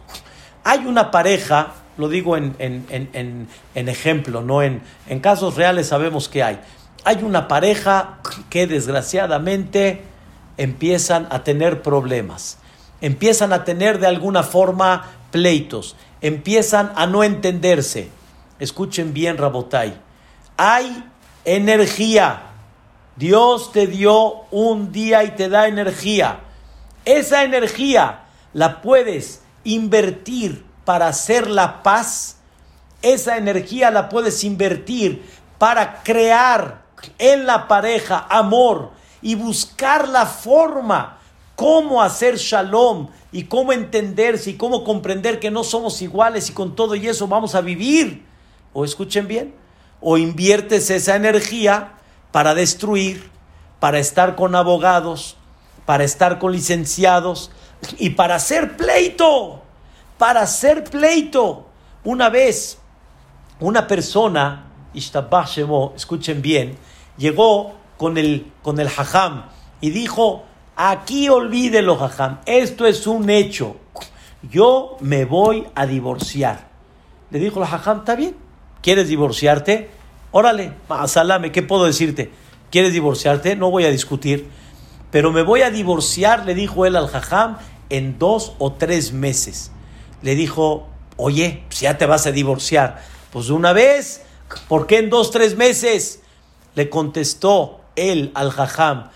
[0.66, 6.60] Hay una pareja, lo digo en, ejemplo, no en, en casos reales sabemos que hay.
[7.06, 10.04] Hay una pareja que desgraciadamente
[10.58, 12.58] empiezan a tener problemas,
[13.02, 18.10] empiezan a tener de alguna forma pleitos, empiezan a no entenderse.
[18.58, 19.94] Escuchen bien, Rabotai.
[20.58, 21.04] Hay
[21.46, 22.44] energía.
[23.18, 26.40] Dios te dio un día y te da energía.
[27.06, 32.38] Esa energía la puedes invertir para hacer la paz.
[33.02, 36.84] Esa energía la puedes invertir para crear
[37.18, 41.18] en la pareja amor y buscar la forma
[41.58, 46.76] cómo hacer shalom y cómo entenderse y cómo comprender que no somos iguales y con
[46.76, 48.26] todo y eso vamos a vivir.
[48.74, 49.56] O escuchen bien,
[50.00, 51.94] o inviertes esa energía
[52.32, 53.30] para destruir,
[53.80, 55.36] para estar con abogados,
[55.86, 57.52] para estar con licenciados
[57.98, 59.64] y para hacer pleito,
[60.20, 61.66] para hacer pleito.
[62.04, 62.78] Una vez,
[63.60, 66.78] una persona, escuchen bien,
[67.18, 69.46] llegó con el, con el hajam
[69.82, 70.44] y dijo,
[70.76, 73.78] aquí olvídelo hajam, esto es un hecho,
[74.50, 76.68] yo me voy a divorciar.
[77.30, 78.36] Le dijo el hajam, está bien,
[78.82, 79.90] ¿quieres divorciarte?
[80.32, 80.74] Órale,
[81.08, 82.32] salame, ¿qué puedo decirte?
[82.72, 83.56] ¿Quieres divorciarte?
[83.56, 84.50] No voy a discutir
[85.14, 87.60] pero me voy a divorciar, le dijo él al jajam,
[87.92, 89.70] en dos o tres meses.
[90.24, 93.00] Le dijo, oye, si ya te vas a divorciar,
[93.32, 94.24] pues una vez,
[94.68, 96.22] ¿por qué en dos, tres meses?
[96.74, 99.12] Le contestó él al jajam,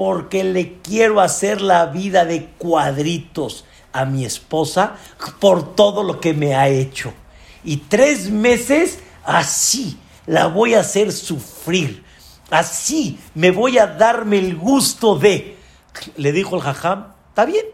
[0.00, 4.96] porque le quiero hacer la vida de cuadritos a mi esposa
[5.40, 7.12] por todo lo que me ha hecho.
[7.64, 12.02] Y tres meses así la voy a hacer sufrir
[12.48, 15.58] Así me voy a darme el gusto de.
[16.16, 17.66] Le dijo el jajam, está bien.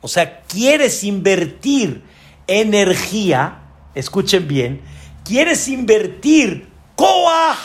[0.00, 2.02] O sea, quieres invertir
[2.48, 3.60] energía,
[3.94, 4.82] escuchen bien,
[5.24, 7.56] quieres invertir coa,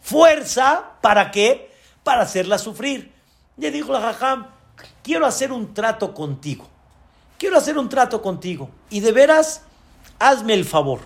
[0.00, 1.70] fuerza, ¿para qué?
[2.02, 3.19] Para hacerla sufrir.
[3.60, 4.48] Le dijo el jajam,
[5.02, 6.66] quiero hacer un trato contigo.
[7.38, 8.70] Quiero hacer un trato contigo.
[8.90, 9.62] Y de veras,
[10.18, 11.00] hazme el favor.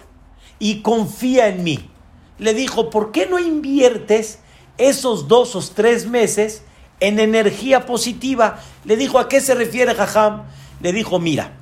[0.58, 1.90] Y confía en mí.
[2.38, 4.38] Le dijo, ¿por qué no inviertes
[4.78, 6.62] esos dos o tres meses
[7.00, 8.60] en energía positiva.
[8.84, 10.44] Le dijo, ¿a qué se refiere Jajam?
[10.80, 11.52] Le dijo, mira,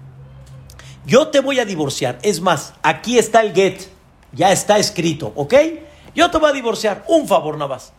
[1.06, 2.18] yo te voy a divorciar.
[2.22, 3.82] Es más, aquí está el get,
[4.32, 5.54] ya está escrito, ¿ok?
[6.14, 7.04] Yo te voy a divorciar.
[7.08, 7.92] Un favor nada más.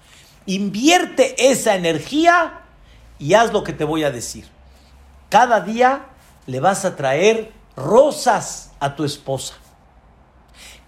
[0.45, 2.61] Invierte esa energía
[3.23, 4.45] y haz lo que te voy a decir.
[5.29, 6.07] Cada día
[6.45, 9.53] le vas a traer rosas a tu esposa.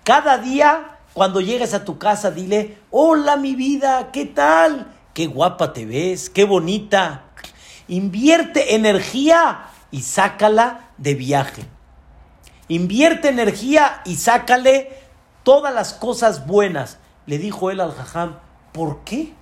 [0.03, 4.93] Cada día cuando llegues a tu casa, dile, hola mi vida, ¿qué tal?
[5.13, 7.23] Qué guapa te ves, qué bonita.
[7.87, 11.63] Invierte energía y sácala de viaje.
[12.67, 14.89] Invierte energía y sácale
[15.43, 16.97] todas las cosas buenas.
[17.27, 18.39] Le dijo él al jajam,
[18.73, 19.33] ¿por qué?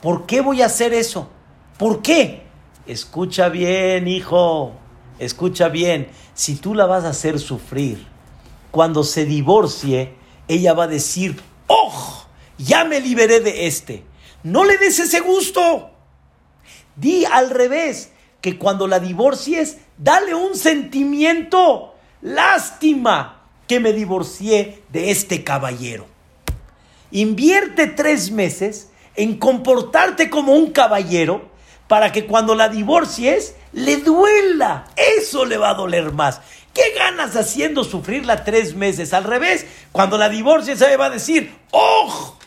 [0.00, 1.28] ¿Por qué voy a hacer eso?
[1.78, 2.42] ¿Por qué?
[2.86, 4.72] Escucha bien, hijo,
[5.18, 6.08] escucha bien.
[6.34, 8.06] Si tú la vas a hacer sufrir,
[8.70, 10.14] cuando se divorcie,
[10.48, 12.24] ella va a decir, ¡oh!
[12.58, 14.04] Ya me liberé de este.
[14.42, 15.90] No le des ese gusto.
[16.96, 21.94] Di al revés, que cuando la divorcies, dale un sentimiento.
[22.20, 26.06] Lástima que me divorcié de este caballero.
[27.10, 31.51] Invierte tres meses en comportarte como un caballero
[31.92, 34.86] para que cuando la divorcies le duela.
[34.96, 36.40] Eso le va a doler más.
[36.72, 39.12] ¿Qué ganas haciendo sufrirla tres meses?
[39.12, 42.38] Al revés, cuando la divorcies, ella va a decir, ¡oh!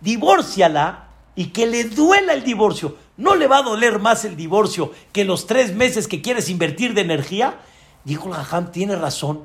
[0.00, 2.96] Divórciala y que le duela el divorcio.
[3.16, 6.92] ¿No le va a doler más el divorcio que los tres meses que quieres invertir
[6.92, 7.60] de energía?
[8.02, 9.44] Dijo el Jajam, tiene razón.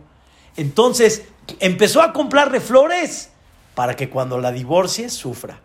[0.57, 1.21] Entonces
[1.59, 3.29] empezó a comprarle flores
[3.75, 5.59] para que cuando la divorcie sufra.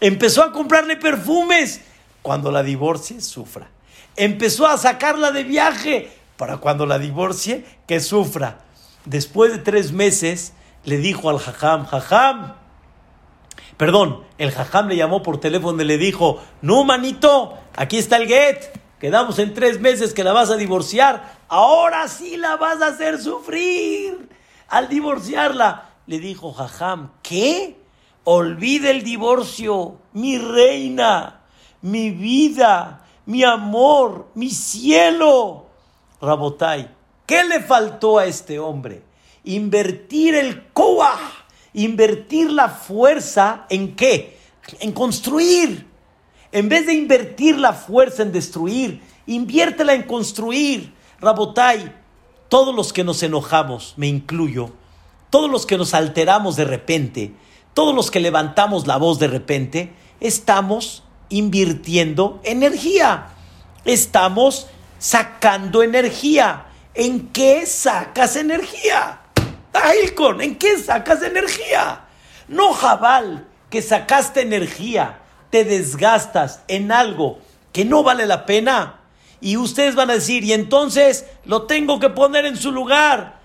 [0.00, 1.80] Empezó a comprarle perfumes
[2.28, 3.70] cuando la divorcie sufra.
[4.14, 8.58] Empezó a sacarla de viaje para cuando la divorcie que sufra.
[9.06, 10.52] Después de tres meses
[10.84, 12.52] le dijo al jajam, jajam,
[13.78, 18.28] perdón, el jajam le llamó por teléfono y le dijo, no manito, aquí está el
[18.28, 22.88] get, quedamos en tres meses que la vas a divorciar, ahora sí la vas a
[22.88, 24.28] hacer sufrir.
[24.68, 27.80] Al divorciarla, le dijo jajam, ¿qué?
[28.24, 31.37] Olvide el divorcio, mi reina,
[31.82, 35.66] mi vida, mi amor, mi cielo.
[36.20, 36.90] Rabotai,
[37.26, 39.02] ¿qué le faltó a este hombre?
[39.44, 41.18] Invertir el koah,
[41.74, 44.38] invertir la fuerza en qué?
[44.80, 45.86] En construir.
[46.50, 50.94] En vez de invertir la fuerza en destruir, inviértela en construir.
[51.20, 51.94] Rabotai,
[52.48, 54.70] todos los que nos enojamos, me incluyo,
[55.30, 57.34] todos los que nos alteramos de repente,
[57.74, 63.28] todos los que levantamos la voz de repente, estamos invirtiendo energía.
[63.84, 64.66] Estamos
[64.98, 66.66] sacando energía.
[66.94, 69.20] ¿En qué sacas energía?
[69.72, 72.04] Ailcon, ¿en qué sacas energía?
[72.48, 77.38] No jabal, que sacaste energía, te desgastas en algo
[77.72, 79.00] que no vale la pena.
[79.40, 83.38] Y ustedes van a decir, y entonces lo tengo que poner en su lugar.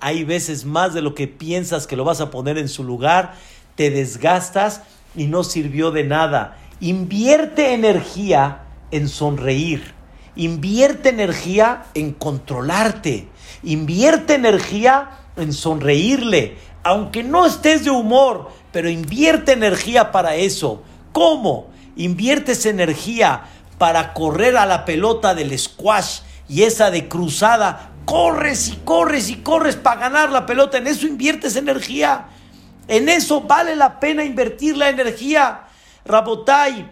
[0.00, 3.34] Hay veces más de lo que piensas que lo vas a poner en su lugar,
[3.74, 4.82] te desgastas
[5.14, 6.56] y no sirvió de nada.
[6.80, 9.94] Invierte energía en sonreír.
[10.34, 13.28] Invierte energía en controlarte.
[13.62, 16.58] Invierte energía en sonreírle.
[16.82, 20.82] Aunque no estés de humor, pero invierte energía para eso.
[21.12, 21.68] ¿Cómo?
[21.96, 23.44] Inviertes energía
[23.78, 27.92] para correr a la pelota del squash y esa de cruzada.
[28.04, 30.76] Corres y corres y corres para ganar la pelota.
[30.76, 32.26] En eso inviertes energía.
[32.86, 35.65] En eso vale la pena invertir la energía.
[36.06, 36.90] Rabotai,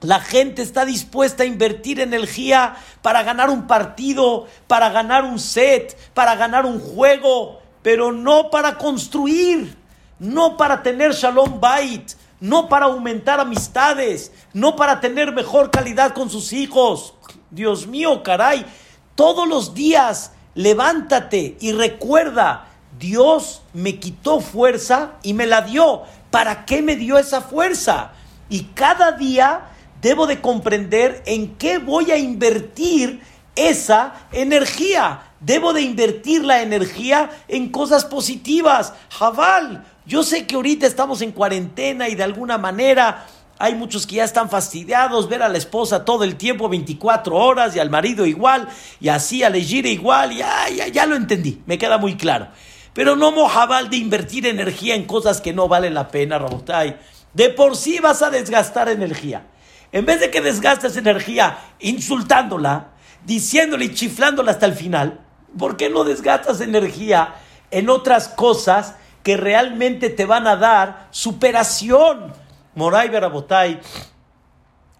[0.00, 5.96] la gente está dispuesta a invertir energía para ganar un partido, para ganar un set,
[6.12, 9.76] para ganar un juego, pero no para construir,
[10.18, 16.28] no para tener shalom bait, no para aumentar amistades, no para tener mejor calidad con
[16.28, 17.14] sus hijos.
[17.50, 18.66] Dios mío, caray,
[19.14, 22.66] todos los días levántate y recuerda,
[22.98, 26.02] Dios me quitó fuerza y me la dio.
[26.32, 28.12] ¿Para qué me dio esa fuerza?
[28.52, 29.62] Y cada día
[30.02, 33.22] debo de comprender en qué voy a invertir
[33.56, 35.22] esa energía.
[35.40, 38.92] Debo de invertir la energía en cosas positivas.
[39.08, 43.24] Jabal, yo sé que ahorita estamos en cuarentena y de alguna manera
[43.58, 47.74] hay muchos que ya están fastidiados ver a la esposa todo el tiempo, 24 horas,
[47.74, 48.68] y al marido igual,
[49.00, 52.48] y así a Legire igual, ya, ya, ya lo entendí, me queda muy claro.
[52.92, 56.98] Pero no mojabal de invertir energía en cosas que no valen la pena, Rabotai.
[57.34, 59.46] De por sí vas a desgastar energía.
[59.92, 62.92] En vez de que desgastes energía insultándola,
[63.24, 65.20] diciéndole y chiflándola hasta el final,
[65.58, 67.34] ¿por qué no desgastas energía
[67.70, 72.32] en otras cosas que realmente te van a dar superación?
[72.74, 73.80] Moray Berabotay,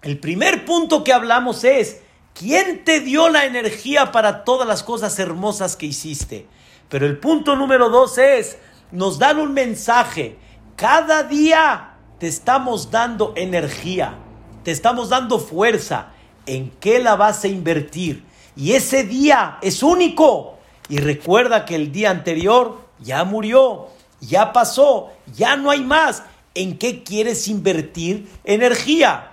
[0.03, 2.03] el primer punto que hablamos es,
[2.35, 6.47] ¿quién te dio la energía para todas las cosas hermosas que hiciste?
[6.89, 8.59] Pero el punto número dos es,
[8.91, 10.37] nos dan un mensaje,
[10.77, 11.92] cada día
[12.23, 14.15] te estamos dando energía,
[14.63, 16.13] te estamos dando fuerza.
[16.47, 18.23] ¿En qué la vas a invertir?
[18.55, 20.57] Y ese día es único.
[20.89, 23.89] Y recuerda que el día anterior ya murió,
[24.21, 26.23] ya pasó, ya no hay más.
[26.55, 29.33] ¿En qué quieres invertir energía?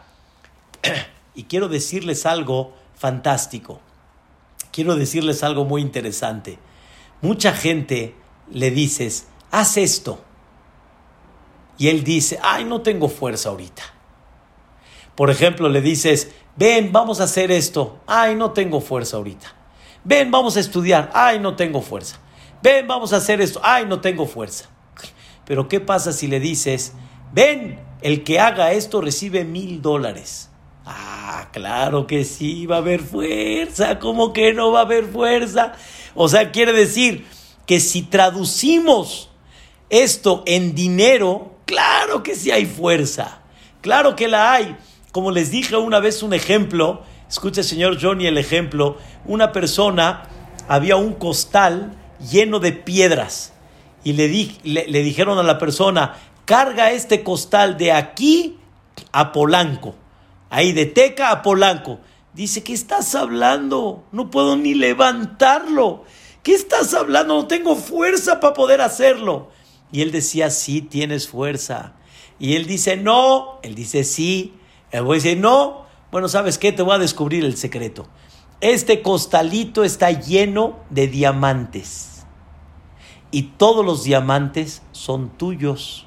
[1.36, 3.82] Y quiero decirles algo fantástico.
[4.72, 6.58] Quiero decirles algo muy interesante.
[7.22, 8.16] Mucha gente
[8.52, 10.24] le dices, haz esto.
[11.80, 13.82] Y él dice, ay, no tengo fuerza ahorita.
[15.16, 18.00] Por ejemplo, le dices, ven, vamos a hacer esto.
[18.06, 19.56] Ay, no tengo fuerza ahorita.
[20.04, 21.10] Ven, vamos a estudiar.
[21.14, 22.20] Ay, no tengo fuerza.
[22.62, 23.62] Ven, vamos a hacer esto.
[23.64, 24.70] Ay, no tengo fuerza.
[25.46, 26.94] Pero ¿qué pasa si le dices,
[27.32, 30.50] ven, el que haga esto recibe mil dólares?
[30.86, 34.00] Ah, claro que sí, va a haber fuerza.
[34.00, 35.74] ¿Cómo que no va a haber fuerza?
[36.14, 37.26] O sea, quiere decir
[37.66, 39.30] que si traducimos
[39.90, 43.42] esto en dinero, claro que sí hay fuerza.
[43.82, 44.76] Claro que la hay.
[45.12, 50.24] Como les dije una vez un ejemplo, escucha señor Johnny el ejemplo, una persona,
[50.68, 51.96] había un costal
[52.32, 53.54] lleno de piedras
[54.04, 54.28] y le,
[54.64, 56.16] le dijeron a la persona,
[56.46, 58.58] carga este costal de aquí
[59.12, 59.94] a Polanco,
[60.50, 62.00] ahí de Teca a Polanco.
[62.34, 64.06] Dice, ¿qué estás hablando?
[64.12, 66.04] No puedo ni levantarlo.
[66.42, 67.36] ¿Qué estás hablando?
[67.36, 69.50] No tengo fuerza para poder hacerlo.
[69.92, 71.94] Y él decía, sí, tienes fuerza.
[72.38, 73.60] Y él dice, no.
[73.64, 74.54] Él dice, sí.
[74.92, 75.86] El güey dice, no.
[76.12, 76.72] Bueno, ¿sabes qué?
[76.72, 78.08] Te voy a descubrir el secreto.
[78.62, 82.26] Este costalito está lleno de diamantes.
[83.32, 86.06] Y todos los diamantes son tuyos.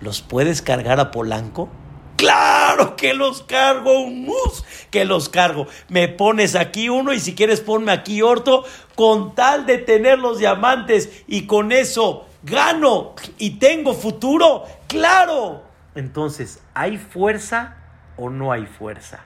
[0.00, 1.68] ¿Los puedes cargar a Polanco?
[2.16, 5.66] Claro que los cargo, un mus, que los cargo.
[5.88, 8.64] Me pones aquí uno y si quieres ponme aquí otro,
[8.94, 14.64] con tal de tener los diamantes y con eso gano y tengo futuro.
[14.86, 15.64] Claro.
[15.94, 17.76] Entonces, ¿hay fuerza
[18.16, 19.24] o no hay fuerza?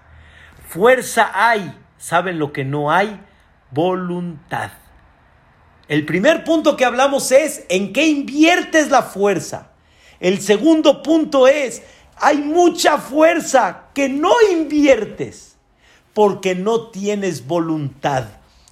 [0.69, 1.79] Fuerza hay.
[1.99, 3.21] ¿Saben lo que no hay?
[3.71, 4.71] Voluntad.
[5.87, 9.71] El primer punto que hablamos es en qué inviertes la fuerza.
[10.21, 11.83] El segundo punto es
[12.17, 15.57] hay mucha fuerza que no inviertes
[16.15, 18.25] porque no tienes voluntad,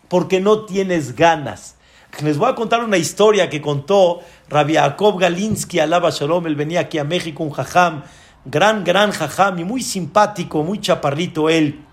[0.09, 1.77] porque no tienes ganas.
[2.23, 4.21] Les voy a contar una historia que contó
[4.51, 8.03] Rabbi Jacob Galinsky, alaba Shalom, él venía aquí a México, un jajam,
[8.45, 11.85] gran, gran jajam y muy simpático, muy chaparrito él.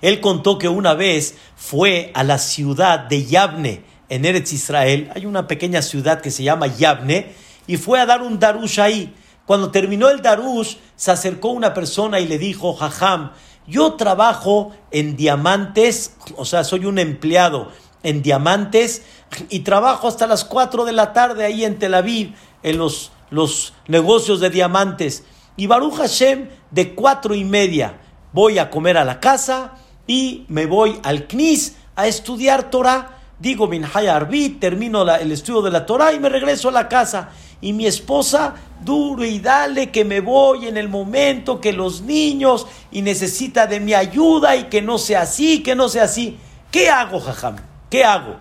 [0.00, 5.10] Él contó que una vez fue a la ciudad de Yavne, en Eretz Israel.
[5.14, 7.32] Hay una pequeña ciudad que se llama Yavne
[7.66, 9.14] y fue a dar un darush ahí.
[9.44, 13.32] Cuando terminó el darush, se acercó una persona y le dijo, Jajam,
[13.66, 17.72] yo trabajo en diamantes, o sea, soy un empleado
[18.06, 19.02] en diamantes
[19.50, 23.74] y trabajo hasta las 4 de la tarde ahí en Tel Aviv, en los, los
[23.88, 25.24] negocios de diamantes.
[25.56, 27.98] Y Baruch Hashem, de cuatro y media,
[28.32, 29.72] voy a comer a la casa
[30.06, 33.18] y me voy al CNIS a estudiar Torah.
[33.40, 37.30] Digo Minhaya Arbit, termino el estudio de la Torah y me regreso a la casa
[37.60, 38.54] y mi esposa
[38.84, 43.80] duro y dale que me voy en el momento que los niños y necesita de
[43.80, 46.38] mi ayuda y que no sea así, que no sea así.
[46.70, 47.56] ¿Qué hago, jajam?
[47.90, 48.40] ¿Qué hago?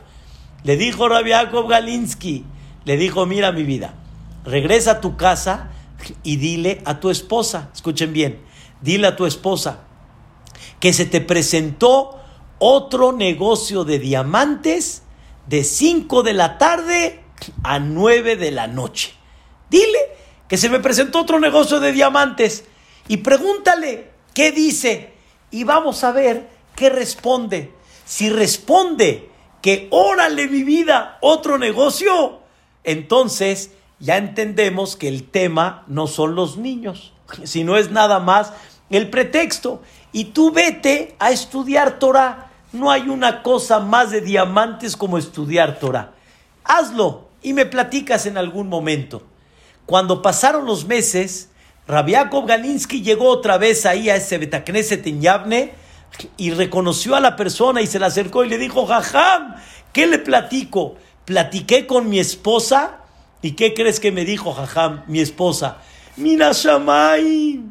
[0.64, 2.46] Le dijo Rabbi Galinsky,
[2.86, 3.94] le dijo, mira mi vida,
[4.44, 5.72] regresa a tu casa
[6.24, 8.42] y dile a tu esposa, escuchen bien,
[8.82, 9.82] dile a tu esposa
[10.80, 12.20] que se te presentó
[12.60, 15.04] otro negocio de diamantes
[15.48, 17.24] de 5 de la tarde
[17.64, 19.14] a 9 de la noche.
[19.70, 20.00] Dile
[20.48, 22.66] que se me presentó otro negocio de diamantes
[23.08, 25.14] y pregúntale qué dice
[25.52, 27.74] y vamos a ver qué responde.
[28.06, 29.30] Si responde
[29.66, 32.38] que órale mi vida, otro negocio,
[32.84, 37.14] entonces ya entendemos que el tema no son los niños,
[37.46, 38.54] sino es nada más
[38.92, 39.82] el pretexto.
[40.12, 42.52] Y tú vete a estudiar Torah.
[42.74, 46.12] No hay una cosa más de diamantes como estudiar Torah.
[46.64, 49.24] Hazlo y me platicas en algún momento.
[49.88, 51.50] Cuando pasaron los meses,
[51.88, 55.74] Rabiakov Galinsky llegó otra vez ahí a ese Betacneset en Yavne
[56.38, 59.56] y reconoció a la persona y se le acercó y le dijo, Jajam,
[59.94, 60.96] ¿qué le platico?
[61.26, 63.00] Platiqué con mi esposa
[63.42, 65.78] y ¿qué crees que me dijo, Jajam, mi esposa?
[66.18, 67.62] Shamay,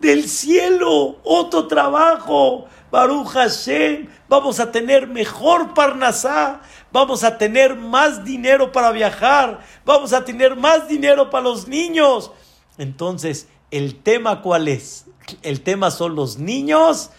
[0.00, 8.24] del cielo, otro trabajo, Baruch Hashem, vamos a tener mejor Parnasá, vamos a tener más
[8.24, 12.32] dinero para viajar, vamos a tener más dinero para los niños.
[12.76, 15.06] Entonces, ¿el tema cuál es?
[15.42, 17.10] ¿El tema son los niños?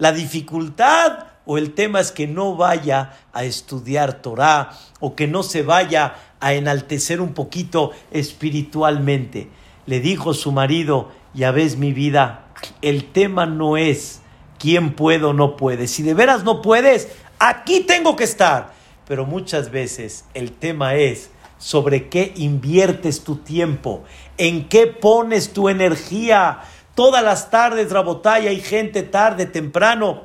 [0.00, 1.26] ¿La dificultad?
[1.44, 4.70] ¿O el tema es que no vaya a estudiar Torah?
[4.98, 9.48] ¿O que no se vaya a enaltecer un poquito espiritualmente?
[9.84, 12.46] Le dijo su marido, ya ves mi vida,
[12.80, 14.22] el tema no es
[14.58, 15.86] quién puede o no puede.
[15.86, 18.72] Si de veras no puedes, aquí tengo que estar.
[19.06, 24.04] Pero muchas veces el tema es sobre qué inviertes tu tiempo,
[24.38, 26.60] en qué pones tu energía.
[27.00, 30.24] Todas las tardes, Rabotaya, hay gente tarde, temprano,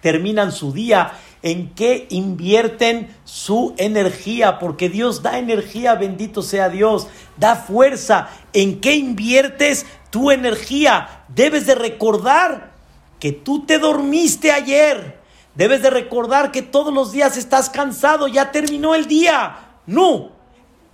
[0.00, 7.06] terminan su día en qué invierten su energía, porque Dios da energía, bendito sea Dios,
[7.36, 8.28] da fuerza.
[8.52, 11.26] ¿En qué inviertes tu energía?
[11.28, 12.72] Debes de recordar
[13.20, 15.20] que tú te dormiste ayer.
[15.54, 19.58] Debes de recordar que todos los días estás cansado, ya terminó el día.
[19.86, 20.32] No,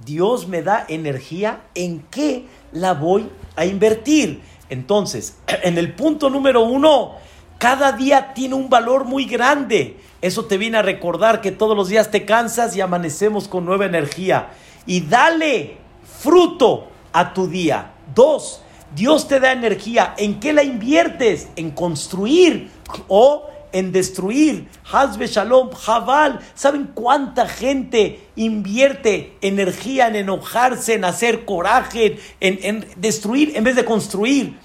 [0.05, 4.43] Dios me da energía, ¿en qué la voy a invertir?
[4.71, 7.17] Entonces, en el punto número uno,
[7.59, 9.99] cada día tiene un valor muy grande.
[10.23, 13.85] Eso te viene a recordar que todos los días te cansas y amanecemos con nueva
[13.85, 14.51] energía.
[14.87, 15.77] Y dale
[16.21, 17.93] fruto a tu día.
[18.15, 18.63] Dos,
[18.95, 20.15] Dios te da energía.
[20.17, 21.49] ¿En qué la inviertes?
[21.57, 22.71] En construir
[23.09, 24.69] o en destruir.
[24.91, 26.41] Hazbe Shalom, Jabal.
[26.55, 33.77] ¿Saben cuánta gente invierte energía en enojarse, en hacer coraje, en, en destruir en vez
[33.77, 34.59] de construir?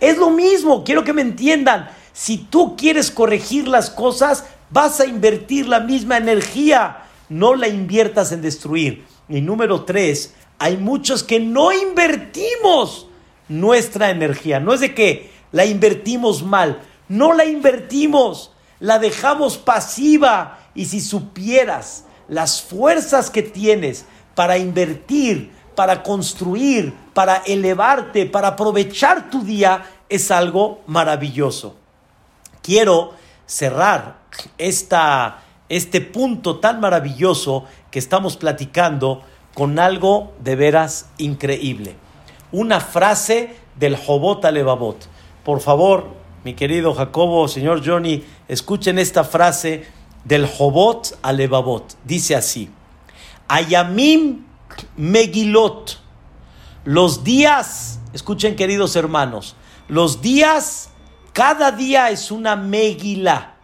[0.00, 1.90] Es lo mismo, quiero que me entiendan.
[2.12, 7.04] Si tú quieres corregir las cosas, vas a invertir la misma energía.
[7.28, 9.04] No la inviertas en destruir.
[9.28, 13.06] Y número tres, hay muchos que no invertimos
[13.48, 14.60] nuestra energía.
[14.60, 20.58] No es de que la invertimos mal, no la invertimos, la dejamos pasiva.
[20.74, 24.04] Y si supieras las fuerzas que tienes
[24.34, 31.76] para invertir, para construir, para elevarte, para aprovechar tu día, es algo maravilloso
[32.68, 33.14] quiero
[33.46, 34.18] cerrar
[34.58, 35.38] esta,
[35.70, 39.22] este punto tan maravilloso que estamos platicando
[39.54, 41.96] con algo de veras increíble.
[42.52, 45.08] Una frase del Jobot Alevabot.
[45.46, 46.08] Por favor,
[46.44, 49.86] mi querido Jacobo, señor Johnny, escuchen esta frase
[50.24, 51.96] del Jobot Alevabot.
[52.04, 52.70] Dice así:
[53.48, 54.44] Ayamim
[54.96, 55.98] Megilot.
[56.84, 59.56] Los días, escuchen queridos hermanos,
[59.88, 60.90] los días
[61.38, 63.54] cada día es una megilá.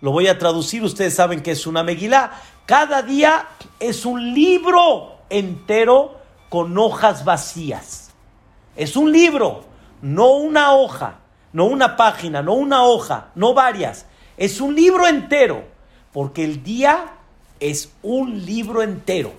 [0.00, 2.30] Lo voy a traducir, ustedes saben que es una megilá.
[2.64, 3.48] Cada día
[3.80, 8.12] es un libro entero con hojas vacías.
[8.76, 9.64] Es un libro,
[10.00, 11.20] no una hoja,
[11.54, 14.04] no una página, no una hoja, no varias.
[14.36, 15.64] Es un libro entero,
[16.12, 17.14] porque el día
[17.60, 19.32] es un libro entero.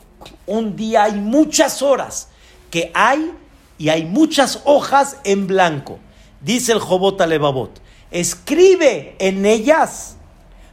[0.47, 2.29] Un día hay muchas horas
[2.71, 3.31] que hay
[3.77, 5.99] y hay muchas hojas en blanco.
[6.41, 10.15] Dice el Jobot Alevabot escribe en ellas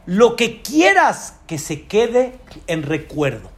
[0.05, 3.51] lo que quieras que se quede en recuerdo.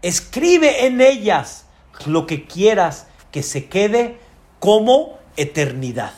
[0.00, 1.66] Escribe en ellas
[2.06, 4.18] lo que quieras que se quede
[4.60, 6.14] como eternidad.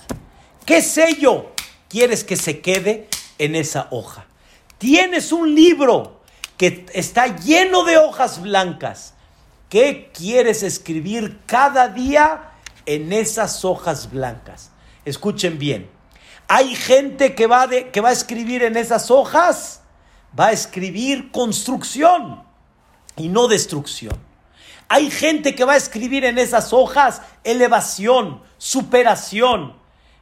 [0.69, 1.53] ¿Qué sello
[1.89, 3.09] quieres que se quede
[3.39, 4.27] en esa hoja?
[4.77, 6.21] Tienes un libro
[6.59, 9.15] que está lleno de hojas blancas.
[9.71, 12.51] ¿Qué quieres escribir cada día
[12.85, 14.71] en esas hojas blancas?
[15.07, 15.89] Escuchen bien.
[16.49, 19.81] Hay gente que va, de, que va a escribir en esas hojas,
[20.39, 22.43] va a escribir construcción
[23.17, 24.19] y no destrucción.
[24.91, 29.78] Hay gente que va a escribir en esas hojas elevación, superación.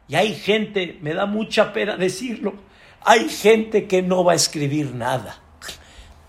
[0.08, 2.54] Y hay gente, me da mucha pena decirlo,
[3.04, 5.40] hay gente que no va a escribir nada.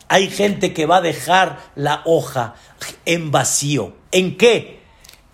[0.09, 2.55] Hay gente que va a dejar la hoja
[3.05, 3.95] en vacío.
[4.11, 4.79] ¿En qué?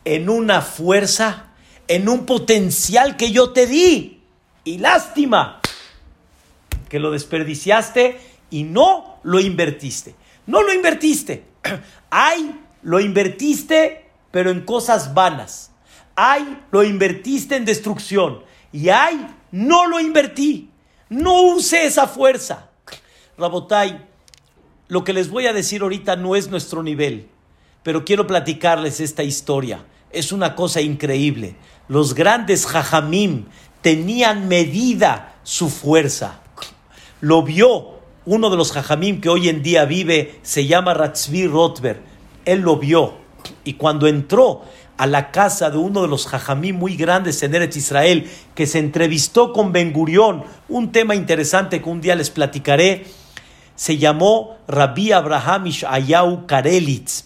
[0.04, 1.52] En una fuerza,
[1.88, 4.22] en un potencial que yo te di.
[4.64, 5.62] Y lástima
[6.90, 8.20] que lo desperdiciaste
[8.50, 10.16] y no lo invertiste.
[10.46, 11.44] No lo invertiste.
[12.10, 15.73] Ay, lo invertiste, pero en cosas vanas.
[16.16, 18.44] Ay, lo invertiste en destrucción.
[18.72, 20.70] Y ay, no lo invertí.
[21.10, 22.70] No use esa fuerza.
[23.38, 24.06] Rabotai,
[24.88, 27.28] lo que les voy a decir ahorita no es nuestro nivel,
[27.82, 29.86] pero quiero platicarles esta historia.
[30.12, 31.56] Es una cosa increíble.
[31.88, 33.46] Los grandes jajamim
[33.82, 36.42] tenían medida su fuerza.
[37.22, 37.94] Lo vio
[38.26, 42.02] uno de los jajamim que hoy en día vive, se llama Ratzvi Rotber.
[42.46, 43.16] Él lo vio.
[43.66, 44.64] Y cuando entró
[44.98, 48.80] a la casa de uno de los jajamim muy grandes en Eretz Israel, que se
[48.80, 53.06] entrevistó con Ben Gurión, un tema interesante que un día les platicaré,
[53.76, 57.26] se llamó Rabbi Abraham Ishayau Karelitz.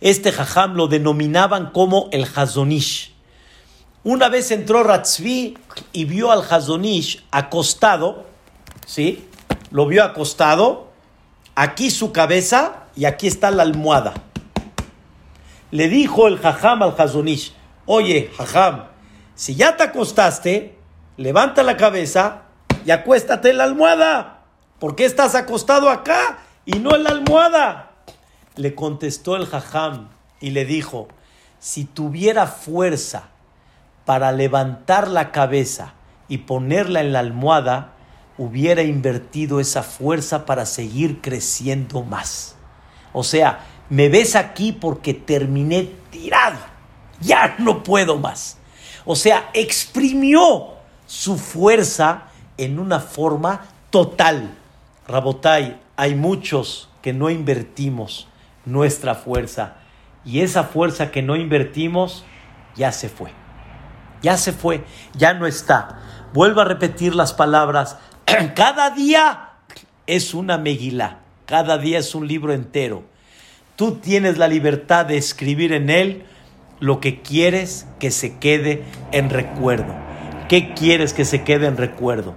[0.00, 3.12] Este jajam lo denominaban como el Hazonish.
[4.02, 5.58] Una vez entró Ratzvi
[5.92, 8.24] y vio al Hazonish acostado,
[8.86, 9.26] ¿sí?
[9.70, 10.88] Lo vio acostado,
[11.54, 14.14] aquí su cabeza y aquí está la almohada.
[15.70, 17.54] Le dijo el Jajam al Hazonish,
[17.86, 18.84] oye, Jajam,
[19.34, 20.76] si ya te acostaste,
[21.16, 22.42] levanta la cabeza
[22.84, 24.44] y acuéstate en la almohada.
[24.78, 27.92] ¿Por qué estás acostado acá y no en la almohada?
[28.56, 30.08] Le contestó el Jajam
[30.40, 31.08] y le dijo,
[31.58, 33.30] si tuviera fuerza,
[34.10, 35.94] para levantar la cabeza
[36.26, 37.92] y ponerla en la almohada,
[38.38, 42.56] hubiera invertido esa fuerza para seguir creciendo más.
[43.12, 43.60] O sea,
[43.90, 46.58] me ves aquí porque terminé tirado.
[47.20, 48.56] Ya no puedo más.
[49.04, 50.74] O sea, exprimió
[51.06, 54.56] su fuerza en una forma total.
[55.06, 58.28] Rabotai, hay muchos que no invertimos
[58.64, 59.76] nuestra fuerza.
[60.24, 62.24] Y esa fuerza que no invertimos
[62.76, 63.32] ya se fue.
[64.22, 64.84] Ya se fue,
[65.14, 65.98] ya no está.
[66.32, 67.98] Vuelvo a repetir las palabras.
[68.54, 69.50] Cada día
[70.06, 71.20] es una megilá.
[71.46, 73.04] Cada día es un libro entero.
[73.80, 76.24] Tú tienes la libertad de escribir en él
[76.80, 79.94] lo que quieres que se quede en recuerdo.
[80.50, 82.34] ¿Qué quieres que se quede en recuerdo?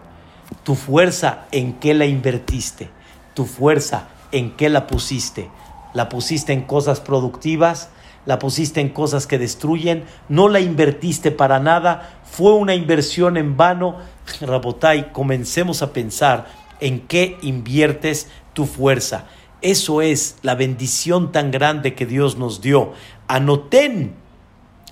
[0.63, 2.87] Tu fuerza, ¿en qué la invertiste?
[3.33, 5.49] Tu fuerza, ¿en qué la pusiste?
[5.93, 7.89] ¿La pusiste en cosas productivas?
[8.25, 10.05] ¿La pusiste en cosas que destruyen?
[10.29, 12.21] ¿No la invertiste para nada?
[12.23, 13.97] ¿Fue una inversión en vano?
[14.39, 16.47] Rabotai, comencemos a pensar
[16.79, 19.25] en qué inviertes tu fuerza.
[19.63, 22.91] Eso es la bendición tan grande que Dios nos dio.
[23.29, 24.13] Anoten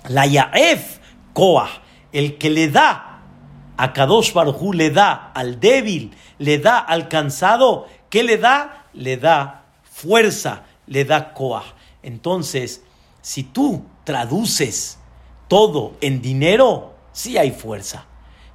[0.08, 0.98] la Yaef
[1.34, 1.68] Koah,
[2.10, 3.20] el que le da
[3.76, 8.86] a Kadosh Baruj le da al débil, le da al cansado, ¿qué le da?
[8.94, 11.74] Le da fuerza, le da Koah.
[12.02, 12.82] Entonces,
[13.20, 14.98] si tú traduces
[15.48, 18.06] todo en dinero, sí hay fuerza.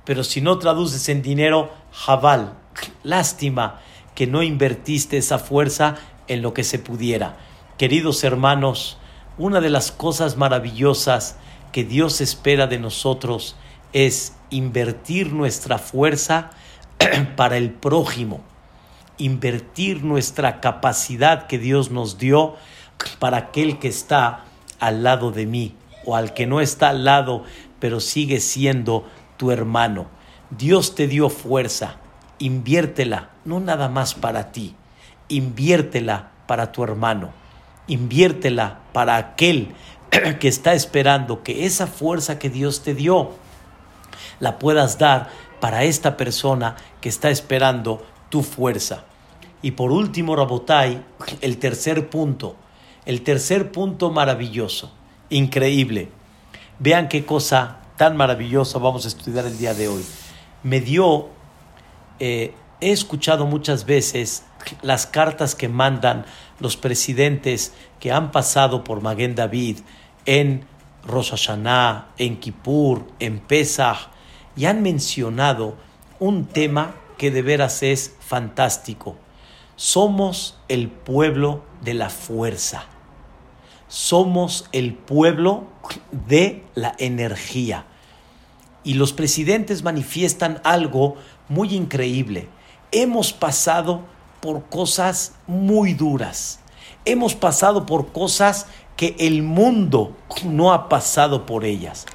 [0.04, 2.58] Pero si no traduces en dinero, jabal,
[3.04, 3.82] lástima
[4.18, 5.94] que no invertiste esa fuerza
[6.28, 7.38] en lo que se pudiera.
[7.78, 8.98] Queridos hermanos,
[9.38, 11.38] una de las cosas maravillosas
[11.72, 13.56] que Dios espera de nosotros
[13.94, 16.50] es invertir nuestra fuerza
[17.36, 18.42] para el prójimo,
[19.20, 22.56] invertir nuestra capacidad que Dios nos dio
[23.20, 24.46] para aquel que está
[24.80, 27.44] al lado de mí o al que no está al lado,
[27.80, 29.06] pero sigue siendo
[29.38, 30.08] tu hermano.
[30.50, 31.98] Dios te dio fuerza,
[32.40, 34.76] inviértela, no nada más para ti,
[35.30, 37.32] inviértela para tu hermano,
[37.88, 39.74] inviértela para aquel
[40.40, 43.32] que está esperando que esa fuerza que Dios te dio
[44.40, 45.30] la puedas dar
[45.60, 49.06] para esta persona que está esperando tu fuerza.
[49.62, 51.04] Y por último, Rabotai,
[51.42, 52.56] el tercer punto,
[53.06, 54.92] el tercer punto maravilloso,
[55.30, 56.10] increíble.
[56.80, 60.06] Vean qué cosa tan maravillosa vamos a estudiar el día de hoy.
[60.62, 61.30] Me dio
[62.20, 64.44] eh, he escuchado muchas veces
[64.82, 66.26] las cartas que mandan
[66.60, 69.80] los presidentes que han pasado por Maguen David
[70.26, 70.66] en
[71.06, 71.50] Rosh
[72.18, 74.10] en Kippur, en Pesach,
[74.56, 75.76] y han mencionado
[76.20, 79.16] un tema que de veras es fantástico.
[79.76, 82.86] Somos el pueblo de la fuerza.
[83.88, 85.68] Somos el pueblo
[86.12, 87.86] de la energía.
[88.84, 91.16] Y los presidentes manifiestan algo
[91.50, 92.48] muy increíble.
[92.92, 94.02] Hemos pasado
[94.42, 96.60] por cosas muy duras.
[97.06, 102.06] Hemos pasado por cosas que el mundo no ha pasado por ellas.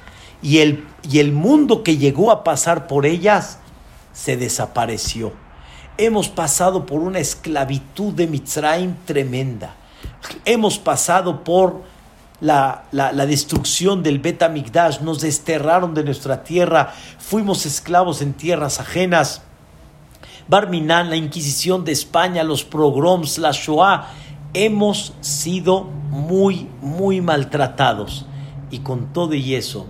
[0.41, 3.59] Y el, y el mundo que llegó a pasar por ellas
[4.11, 5.31] se desapareció.
[5.97, 9.75] Hemos pasado por una esclavitud de Mitzrayim tremenda.
[10.45, 11.83] Hemos pasado por
[12.43, 14.43] la, la, destrucción del Bet
[15.01, 19.43] nos desterraron de nuestra tierra, fuimos esclavos en tierras ajenas.
[20.49, 24.09] Barminan, la Inquisición de España, los pogroms, la Shoah,
[24.53, 28.25] hemos sido muy, muy maltratados.
[28.69, 29.87] Y con todo y eso,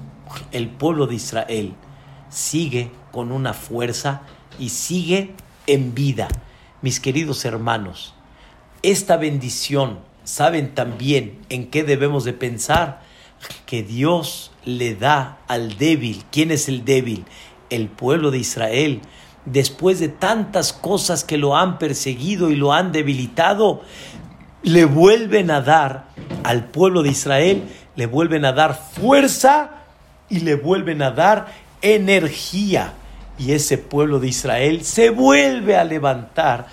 [0.52, 1.74] el pueblo de Israel
[2.30, 4.22] sigue con una fuerza
[4.60, 5.34] y sigue
[5.66, 6.28] en vida.
[6.84, 8.14] Mis queridos hermanos,
[8.84, 13.02] esta bendición saben también en qué debemos de pensar
[13.66, 16.24] que Dios le da al débil.
[16.32, 17.26] ¿Quién es el débil?
[17.70, 19.02] El pueblo de Israel.
[19.46, 23.82] Después de tantas cosas que lo han perseguido y lo han debilitado,
[24.62, 26.06] le vuelven a dar
[26.44, 27.64] al pueblo de Israel,
[27.96, 29.72] le vuelven a dar fuerza
[30.30, 31.48] y le vuelven a dar
[31.82, 32.94] energía.
[33.38, 36.68] Y ese pueblo de Israel se vuelve a levantar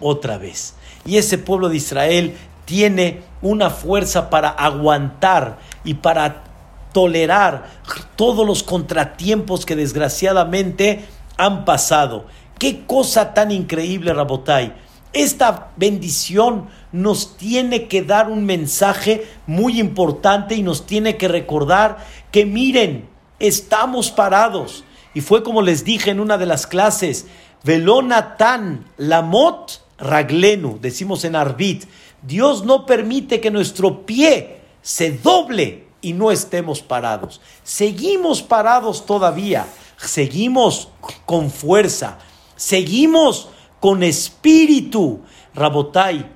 [0.00, 0.74] otra vez.
[1.04, 2.34] Y ese pueblo de Israel
[2.64, 6.44] tiene una fuerza para aguantar y para
[6.92, 7.70] tolerar
[8.16, 11.04] todos los contratiempos que desgraciadamente
[11.36, 12.26] han pasado.
[12.58, 14.74] Qué cosa tan increíble, Rabotai.
[15.12, 21.98] Esta bendición nos tiene que dar un mensaje muy importante y nos tiene que recordar
[22.30, 23.08] que miren,
[23.38, 24.84] estamos parados.
[25.14, 27.26] Y fue como les dije en una de las clases,
[27.62, 31.84] Velonatan Lamot Raglenu, decimos en Arbit,
[32.26, 37.40] Dios no permite que nuestro pie se doble y no estemos parados.
[37.62, 39.66] Seguimos parados todavía,
[39.96, 40.88] seguimos
[41.26, 42.18] con fuerza,
[42.56, 43.48] Seguimos
[43.80, 45.20] con espíritu.
[45.54, 46.30] Rabotai,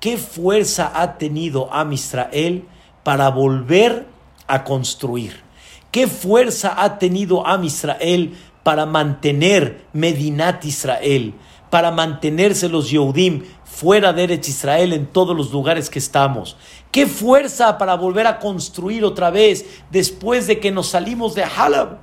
[0.00, 2.64] ¿qué fuerza ha tenido Am Israel
[3.02, 4.06] para volver
[4.46, 5.42] a construir?
[5.90, 11.34] ¿Qué fuerza ha tenido Am Israel para mantener Medinat Israel?
[11.70, 13.42] Para mantenerse los Yehudim
[13.74, 16.56] fuera de Eretz Israel en todos los lugares que estamos.
[16.92, 21.98] Qué fuerza para volver a construir otra vez después de que nos salimos de Halab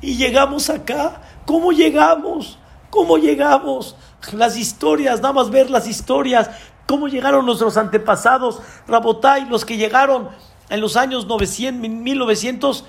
[0.00, 1.20] y llegamos acá.
[1.46, 2.58] ¿Cómo llegamos?
[2.90, 3.96] ¿Cómo llegamos?
[4.32, 6.48] Las historias, nada más ver las historias.
[6.86, 8.60] ¿Cómo llegaron nuestros antepasados?
[8.86, 10.28] Rabotai, los que llegaron
[10.70, 12.84] en los años 900, 1900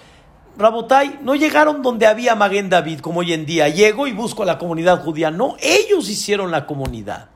[0.57, 3.67] Rabotai, no llegaron donde había Maguen David, como hoy en día.
[3.69, 5.31] Llego y busco a la comunidad judía.
[5.31, 7.29] No, ellos hicieron la comunidad.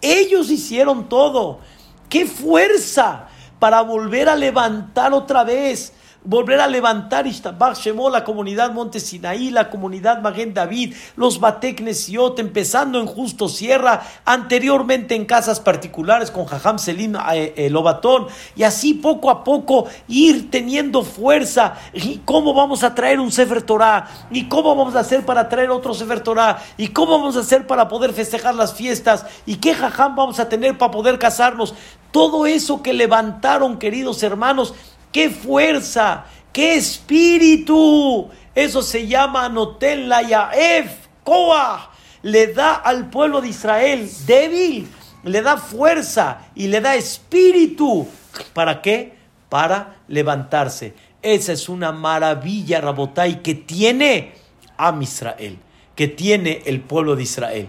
[0.00, 1.60] Ellos hicieron todo.
[2.08, 3.28] ¡Qué fuerza
[3.58, 5.92] para volver a levantar otra vez!
[6.28, 11.80] Volver a levantar Ishtabach Shemó, la comunidad Monte Sinaí, la comunidad Maguen David, los Batek
[11.80, 18.26] Nesiot, empezando en Justo Sierra, anteriormente en casas particulares con Jajam Selim eh, eh, Lobatón,
[18.54, 21.78] y así poco a poco ir teniendo fuerza.
[21.94, 24.06] ¿Y cómo vamos a traer un Sefer Torah?
[24.30, 26.58] ¿Y cómo vamos a hacer para traer otro Sefer Torah?
[26.76, 29.24] ¿Y cómo vamos a hacer para poder festejar las fiestas?
[29.46, 31.74] ¿Y qué Jajam vamos a tener para poder casarnos?
[32.10, 34.74] Todo eso que levantaron, queridos hermanos,
[35.12, 36.24] ¡Qué fuerza!
[36.52, 38.28] ¡Qué espíritu!
[38.54, 41.90] Eso se llama Notel Yaef, Koah.
[42.22, 44.88] Le da al pueblo de Israel débil,
[45.22, 48.08] le da fuerza y le da espíritu.
[48.52, 49.14] ¿Para qué?
[49.48, 50.94] Para levantarse.
[51.22, 54.32] Esa es una maravilla, Rabotai, que tiene
[54.76, 55.58] a Israel,
[55.94, 57.68] que tiene el pueblo de Israel.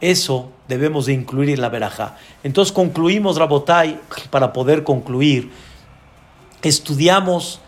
[0.00, 2.16] Eso debemos de incluir en la veraja.
[2.42, 5.50] Entonces concluimos, Rabotai, para poder concluir
[6.68, 7.60] estudiamos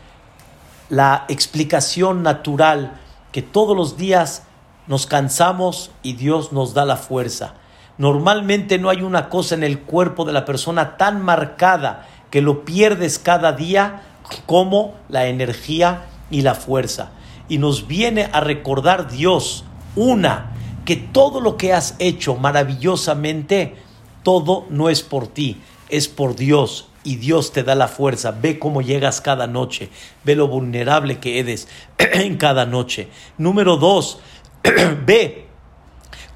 [0.88, 3.00] la explicación natural
[3.32, 4.42] que todos los días
[4.86, 7.54] nos cansamos y Dios nos da la fuerza.
[7.96, 12.64] Normalmente no hay una cosa en el cuerpo de la persona tan marcada que lo
[12.64, 14.02] pierdes cada día
[14.46, 17.12] como la energía y la fuerza.
[17.48, 19.64] Y nos viene a recordar Dios,
[19.96, 20.52] una,
[20.84, 23.76] que todo lo que has hecho maravillosamente,
[24.22, 28.30] todo no es por ti, es por Dios y Dios te da la fuerza.
[28.32, 29.90] Ve cómo llegas cada noche.
[30.24, 33.08] Ve lo vulnerable que eres en cada noche.
[33.38, 34.20] Número dos,
[35.06, 35.46] ve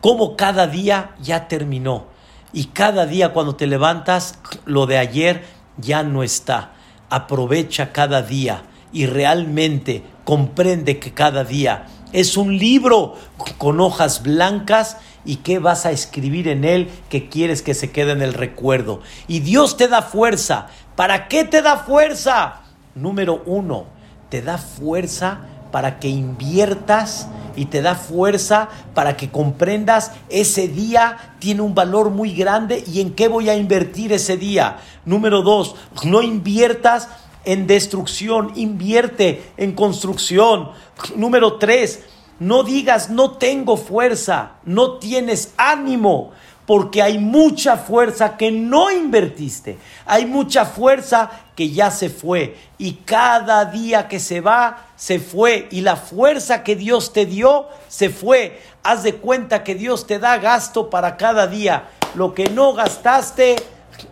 [0.00, 2.06] cómo cada día ya terminó.
[2.52, 5.44] Y cada día cuando te levantas, lo de ayer
[5.76, 6.72] ya no está.
[7.10, 8.62] Aprovecha cada día
[8.92, 13.14] y realmente comprende que cada día es un libro
[13.58, 14.96] con hojas blancas
[15.26, 19.00] y qué vas a escribir en él que quieres que se quede en el recuerdo.
[19.28, 20.68] Y Dios te da fuerza.
[20.94, 22.62] ¿Para qué te da fuerza?
[22.94, 23.84] Número uno,
[24.30, 31.34] te da fuerza para que inviertas y te da fuerza para que comprendas ese día
[31.38, 34.78] tiene un valor muy grande y en qué voy a invertir ese día.
[35.04, 35.74] Número dos,
[36.04, 37.08] no inviertas
[37.44, 40.70] en destrucción, invierte en construcción.
[41.14, 42.04] Número tres,
[42.38, 46.32] no digas no tengo fuerza, no tienes ánimo,
[46.66, 52.94] porque hay mucha fuerza que no invertiste, hay mucha fuerza que ya se fue y
[53.04, 58.10] cada día que se va, se fue y la fuerza que Dios te dio, se
[58.10, 58.60] fue.
[58.82, 61.88] Haz de cuenta que Dios te da gasto para cada día.
[62.14, 63.56] Lo que no gastaste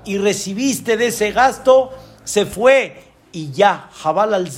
[0.04, 1.92] y recibiste de ese gasto,
[2.24, 4.50] se fue y ya, Jabal al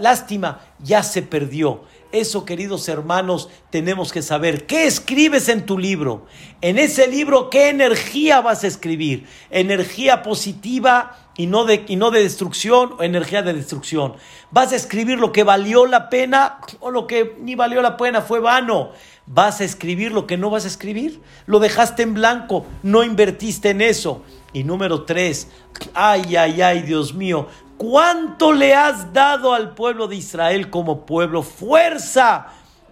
[0.00, 1.84] lástima, ya se perdió.
[2.14, 4.66] Eso, queridos hermanos, tenemos que saber.
[4.66, 6.26] ¿Qué escribes en tu libro?
[6.60, 9.26] En ese libro, ¿qué energía vas a escribir?
[9.50, 14.14] ¿Energía positiva y no de, y no de destrucción o energía de destrucción?
[14.52, 18.22] ¿Vas a escribir lo que valió la pena o lo que ni valió la pena
[18.22, 18.92] fue vano?
[19.26, 21.20] ¿Vas a escribir lo que no vas a escribir?
[21.46, 24.22] Lo dejaste en blanco, no invertiste en eso.
[24.52, 25.48] Y número tres,
[25.94, 31.42] ay, ay, ay, Dios mío, ¿Cuánto le has dado al pueblo de Israel como pueblo?
[31.42, 32.46] Fuerza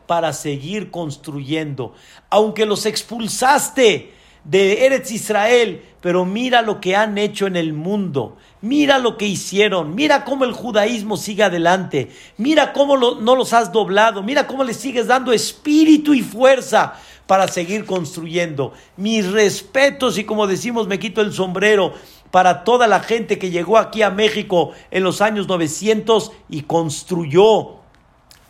[0.07, 1.95] para seguir construyendo.
[2.31, 4.13] Aunque los expulsaste
[4.45, 8.37] de Eretz Israel, pero mira lo que han hecho en el mundo.
[8.61, 9.95] Mira lo que hicieron.
[9.95, 12.11] Mira cómo el judaísmo sigue adelante.
[12.37, 14.23] Mira cómo no los has doblado.
[14.23, 16.95] Mira cómo le sigues dando espíritu y fuerza
[17.29, 18.73] para seguir construyendo.
[18.97, 21.95] Mis respetos y como decimos, me quito el sombrero
[22.33, 27.77] para toda la gente que llegó aquí a México en los años 900 y construyó.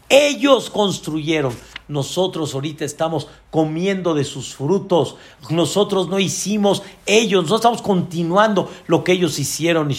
[0.09, 1.53] Ellos construyeron.
[1.89, 5.17] Nosotros ahorita estamos comiendo de sus frutos.
[5.51, 9.91] Nosotros no hicimos, ellos, no estamos continuando lo que ellos hicieron.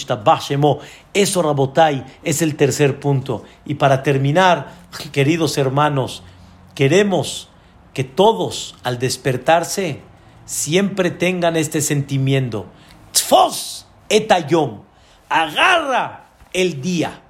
[1.13, 3.43] Eso, Rabotai, es el tercer punto.
[3.65, 4.73] Y para terminar,
[5.11, 6.23] queridos hermanos,
[6.73, 7.49] queremos
[7.93, 9.99] que todos al despertarse
[10.45, 12.65] siempre tengan este sentimiento.
[13.13, 14.81] Tfos etayom,
[15.29, 17.21] agarra el día,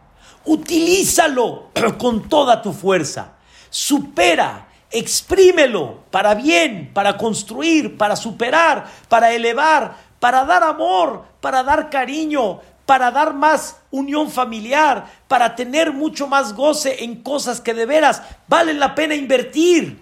[0.45, 1.69] utilízalo
[1.99, 3.33] con toda tu fuerza,
[3.69, 11.89] supera, exprímelo para bien, para construir, para superar, para elevar, para dar amor, para dar
[11.89, 17.85] cariño, para dar más unión familiar, para tener mucho más goce en cosas que de
[17.85, 20.01] veras valen la pena invertir.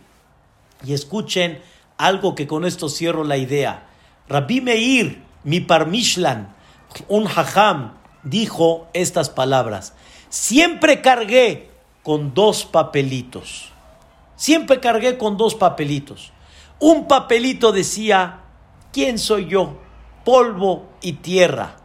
[0.84, 1.62] Y escuchen
[1.98, 3.84] algo que con esto cierro la idea.
[4.28, 6.54] Rabbi Meir, mi parmishlan,
[7.08, 9.94] un hajam, dijo estas palabras.
[10.30, 11.70] Siempre cargué
[12.04, 13.70] con dos papelitos.
[14.36, 16.32] Siempre cargué con dos papelitos.
[16.80, 18.40] Un papelito decía,
[18.92, 19.78] ¿quién soy yo?
[20.26, 21.78] Polvo y tierra.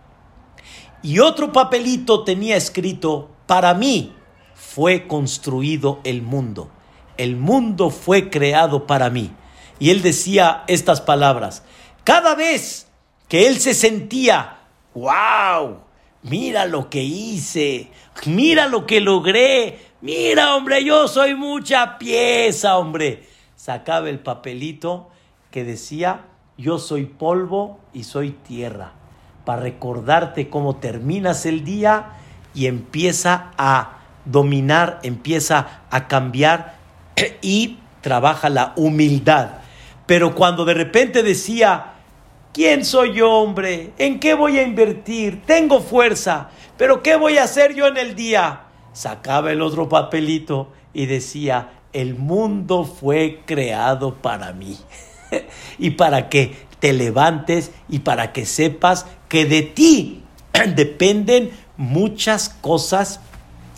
[1.02, 4.14] Y otro papelito tenía escrito, para mí
[4.54, 6.70] fue construido el mundo.
[7.16, 9.30] El mundo fue creado para mí.
[9.78, 11.62] Y él decía estas palabras.
[12.04, 12.85] Cada vez
[13.28, 14.58] que él se sentía,
[14.94, 15.78] wow,
[16.22, 17.90] mira lo que hice,
[18.26, 23.26] mira lo que logré, mira hombre, yo soy mucha pieza, hombre.
[23.56, 25.10] Sacaba el papelito
[25.50, 28.92] que decía, yo soy polvo y soy tierra
[29.44, 32.12] para recordarte cómo terminas el día
[32.54, 36.76] y empieza a dominar, empieza a cambiar
[37.42, 39.58] y trabaja la humildad.
[40.06, 41.95] Pero cuando de repente decía,
[42.56, 43.92] ¿quién soy yo, hombre?
[43.98, 45.42] ¿En qué voy a invertir?
[45.44, 46.48] Tengo fuerza,
[46.78, 48.62] pero ¿qué voy a hacer yo en el día?
[48.94, 54.78] Sacaba el otro papelito y decía, el mundo fue creado para mí.
[55.78, 60.22] y para que te levantes y para que sepas que de ti
[60.74, 63.20] dependen muchas cosas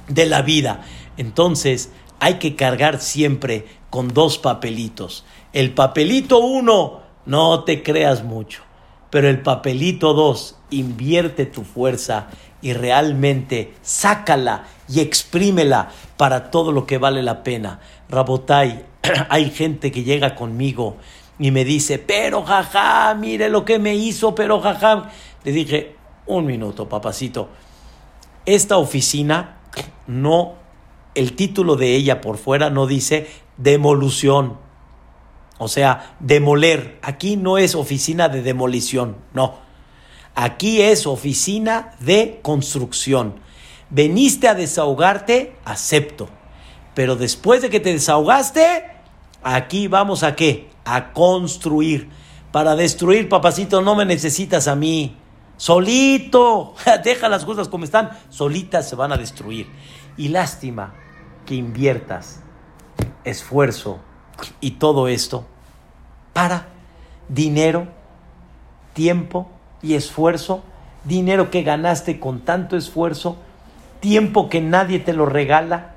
[0.07, 0.85] de la vida.
[1.17, 5.25] Entonces hay que cargar siempre con dos papelitos.
[5.53, 8.63] El papelito uno, no te creas mucho,
[9.11, 12.29] pero el papelito dos, invierte tu fuerza
[12.61, 17.81] y realmente sácala y exprímela para todo lo que vale la pena.
[18.09, 18.85] Rabotai,
[19.29, 20.97] hay gente que llega conmigo
[21.39, 25.11] y me dice, pero jaja, mire lo que me hizo, pero jaja.
[25.45, 25.97] Le dije,
[26.27, 27.49] un minuto, papacito.
[28.45, 29.59] Esta oficina
[30.07, 30.55] no,
[31.15, 34.57] el título de ella por fuera no dice demolución.
[35.59, 36.99] O sea, demoler.
[37.03, 39.59] Aquí no es oficina de demolición, no.
[40.35, 43.41] Aquí es oficina de construcción.
[43.91, 46.29] Veniste a desahogarte, acepto.
[46.95, 48.85] Pero después de que te desahogaste,
[49.43, 50.71] aquí vamos a qué?
[50.85, 52.09] A construir.
[52.53, 55.17] Para destruir, papacito, no me necesitas a mí.
[55.57, 59.69] Solito, deja las cosas como están, solitas se van a destruir.
[60.17, 60.95] Y lástima
[61.45, 62.41] que inviertas
[63.25, 64.01] esfuerzo
[64.61, 65.45] y todo esto
[66.33, 66.69] para
[67.29, 67.89] dinero,
[68.93, 69.49] tiempo
[69.83, 70.63] y esfuerzo,
[71.05, 73.37] dinero que ganaste con tanto esfuerzo,
[74.01, 75.95] tiempo que nadie te lo regala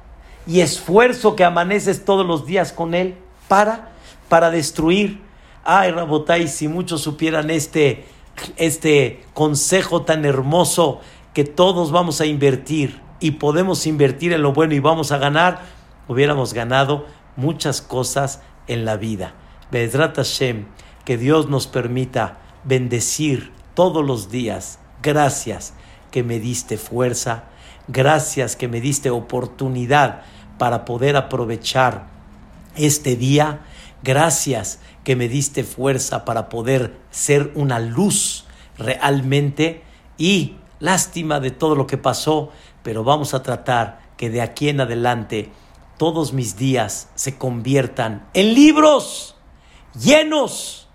[0.47, 3.15] y esfuerzo que amaneces todos los días con él
[3.47, 3.89] para
[4.29, 5.21] para destruir.
[5.63, 8.05] Ay, Rabotai, si muchos supieran este
[8.55, 11.01] este consejo tan hermoso
[11.33, 15.61] que todos vamos a invertir y podemos invertir en lo bueno y vamos a ganar,
[16.07, 17.05] hubiéramos ganado
[17.35, 19.33] muchas cosas en la vida.
[19.71, 20.65] Bedrat Hashem,
[21.05, 24.79] que Dios nos permita bendecir todos los días.
[25.01, 25.73] Gracias
[26.11, 27.45] que me diste fuerza,
[27.87, 30.21] gracias que me diste oportunidad
[30.57, 32.07] para poder aprovechar
[32.75, 33.61] este día.
[34.03, 38.45] Gracias que me diste fuerza para poder ser una luz
[38.77, 39.83] realmente
[40.17, 42.49] y lástima de todo lo que pasó,
[42.83, 45.51] pero vamos a tratar que de aquí en adelante
[46.01, 49.35] todos mis días se conviertan en libros
[49.93, 50.87] llenos,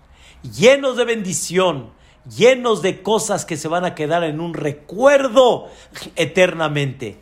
[0.43, 1.91] llenos de bendición,
[2.35, 5.69] llenos de cosas que se van a quedar en un recuerdo
[6.17, 7.21] eternamente.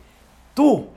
[0.52, 0.88] Tú,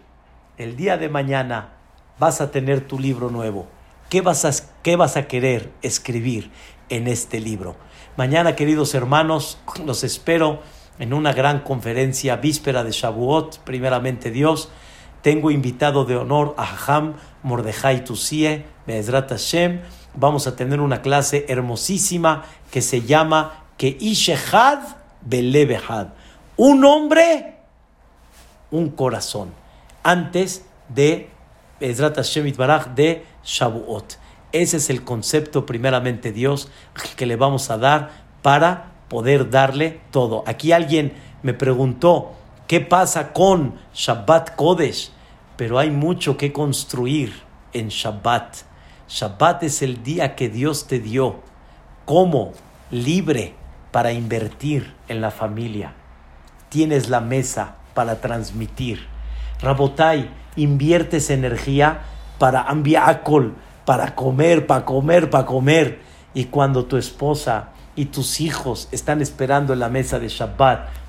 [0.57, 1.73] el día de mañana,
[2.17, 3.67] vas a tener tu libro nuevo.
[4.09, 6.49] ¿Qué vas a, qué vas a querer escribir
[6.89, 7.75] en este libro?
[8.17, 10.63] Mañana, queridos hermanos, los espero
[10.97, 14.71] en una gran conferencia víspera de Shavuot, primeramente Dios.
[15.21, 19.81] Tengo invitado de honor a Haham Mordejai Tusie, Be'ezrat Hashem.
[20.15, 24.79] Vamos a tener una clase hermosísima que se llama Que Ishehad
[25.21, 26.09] Belebehad.
[26.55, 27.57] Un hombre,
[28.71, 29.49] un corazón.
[30.03, 31.29] Antes de
[31.79, 34.17] Be'ezrat Hashem Itbaraj de Shavuot.
[34.51, 36.71] Ese es el concepto, primeramente Dios,
[37.15, 38.11] que le vamos a dar
[38.41, 40.43] para poder darle todo.
[40.47, 41.13] Aquí alguien
[41.43, 42.33] me preguntó,
[42.69, 45.11] ¿qué pasa con Shabbat Kodesh?
[45.57, 47.33] Pero hay mucho que construir
[47.73, 48.57] en Shabbat.
[49.09, 51.39] Shabbat es el día que Dios te dio
[52.05, 52.51] como
[52.91, 53.55] libre
[53.91, 55.93] para invertir en la familia.
[56.69, 59.07] Tienes la mesa para transmitir.
[59.63, 62.01] Rabotai, inviertes energía
[62.37, 66.01] para ambiacol, para comer, para comer, para comer.
[66.35, 70.99] Y cuando tu esposa y tus hijos están esperando en la mesa de Shabbat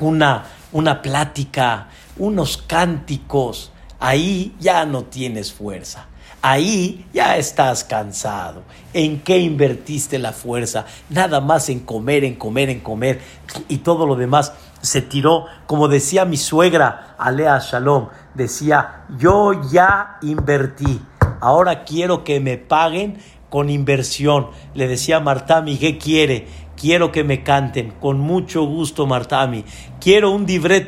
[0.00, 6.06] una, una plática, unos cánticos, ahí ya no tienes fuerza.
[6.40, 8.62] Ahí ya estás cansado.
[8.92, 10.86] ¿En qué invertiste la fuerza?
[11.10, 13.20] Nada más en comer, en comer, en comer.
[13.66, 20.18] Y todo lo demás se tiró, como decía mi suegra, Alea Shalom, decía, yo ya
[20.22, 21.00] invertí,
[21.40, 23.18] ahora quiero que me paguen
[23.50, 24.48] con inversión.
[24.74, 26.46] Le decía a Martami, ¿qué quiere?
[26.78, 29.64] Quiero que me canten, con mucho gusto Martami.
[30.00, 30.86] Quiero un divré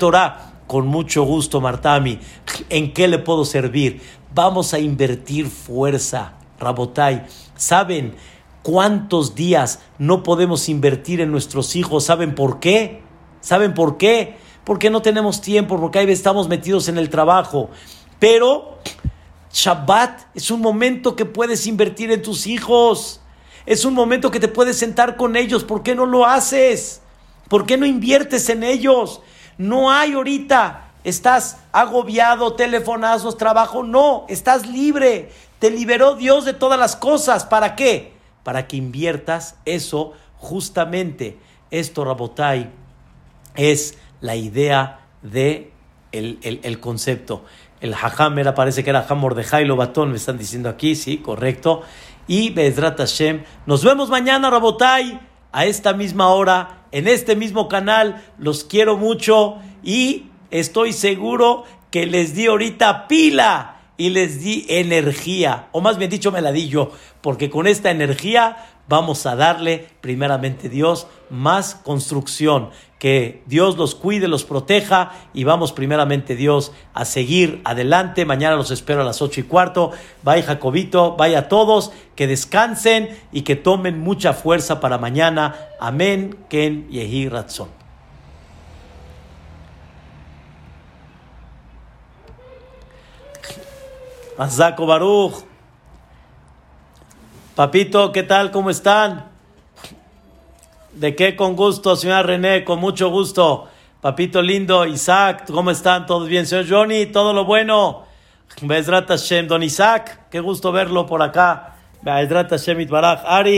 [0.69, 2.21] con mucho gusto Martami.
[2.69, 4.01] ¿En qué le puedo servir?
[4.33, 7.27] Vamos a invertir fuerza, Rabotai.
[7.57, 8.15] ¿Saben
[8.63, 12.05] cuántos días no podemos invertir en nuestros hijos?
[12.05, 13.03] ¿Saben por qué?
[13.41, 14.37] ¿Saben por qué?
[14.63, 17.69] Porque no tenemos tiempo, porque ahí estamos metidos en el trabajo.
[18.21, 18.79] Pero
[19.53, 23.20] Shabbat es un momento que puedes invertir en tus hijos.
[23.67, 25.65] Es un momento que te puedes sentar con ellos.
[25.65, 27.03] ¿Por qué no lo haces?
[27.49, 29.21] ¿Por qué no inviertes en ellos?
[29.59, 33.83] No hay ahorita estás agobiado, telefonazos, trabajo.
[33.83, 35.31] No, estás libre.
[35.59, 37.45] Te liberó Dios de todas las cosas.
[37.45, 38.15] ¿Para qué?
[38.43, 41.39] Para que inviertas eso justamente.
[41.71, 42.71] Esto, Rabotai,
[43.57, 45.73] es la idea de
[46.13, 47.45] el, concepto.
[47.81, 51.19] El hajam era, parece que era Hamor de Jailo Batón, me están diciendo aquí, sí,
[51.19, 51.83] correcto.
[52.31, 55.19] Y Bezrat Hashem, nos vemos mañana, Rabotai,
[55.51, 58.25] a esta misma hora, en este mismo canal.
[58.39, 65.71] Los quiero mucho y estoy seguro que les di ahorita pila y les di energía,
[65.73, 69.89] o más bien dicho me la di yo, porque con esta energía vamos a darle
[70.01, 72.71] primeramente Dios más construcción,
[73.01, 78.27] que Dios los cuide, los proteja y vamos primeramente Dios a seguir adelante.
[78.27, 79.91] Mañana los espero a las ocho y cuarto.
[80.23, 85.57] Vaya Jacobito, vaya todos, que descansen y que tomen mucha fuerza para mañana.
[85.81, 87.71] Amén, Ken Yehi Ratzon.
[94.37, 95.45] Mazako Baruch.
[97.55, 98.51] Papito, ¿qué tal?
[98.51, 99.30] ¿Cómo están?
[100.93, 102.65] ¿De qué con gusto, señora René?
[102.65, 103.69] Con mucho gusto.
[104.01, 106.05] Papito lindo, Isaac, ¿cómo están?
[106.05, 106.47] ¿Todos bien?
[106.47, 108.07] Señor Johnny, todo lo bueno.
[108.63, 111.77] Bezrat Hashem, don Isaac, qué gusto verlo por acá.
[112.03, 112.89] Bezrat Hashem.
[112.93, 113.49] Ari.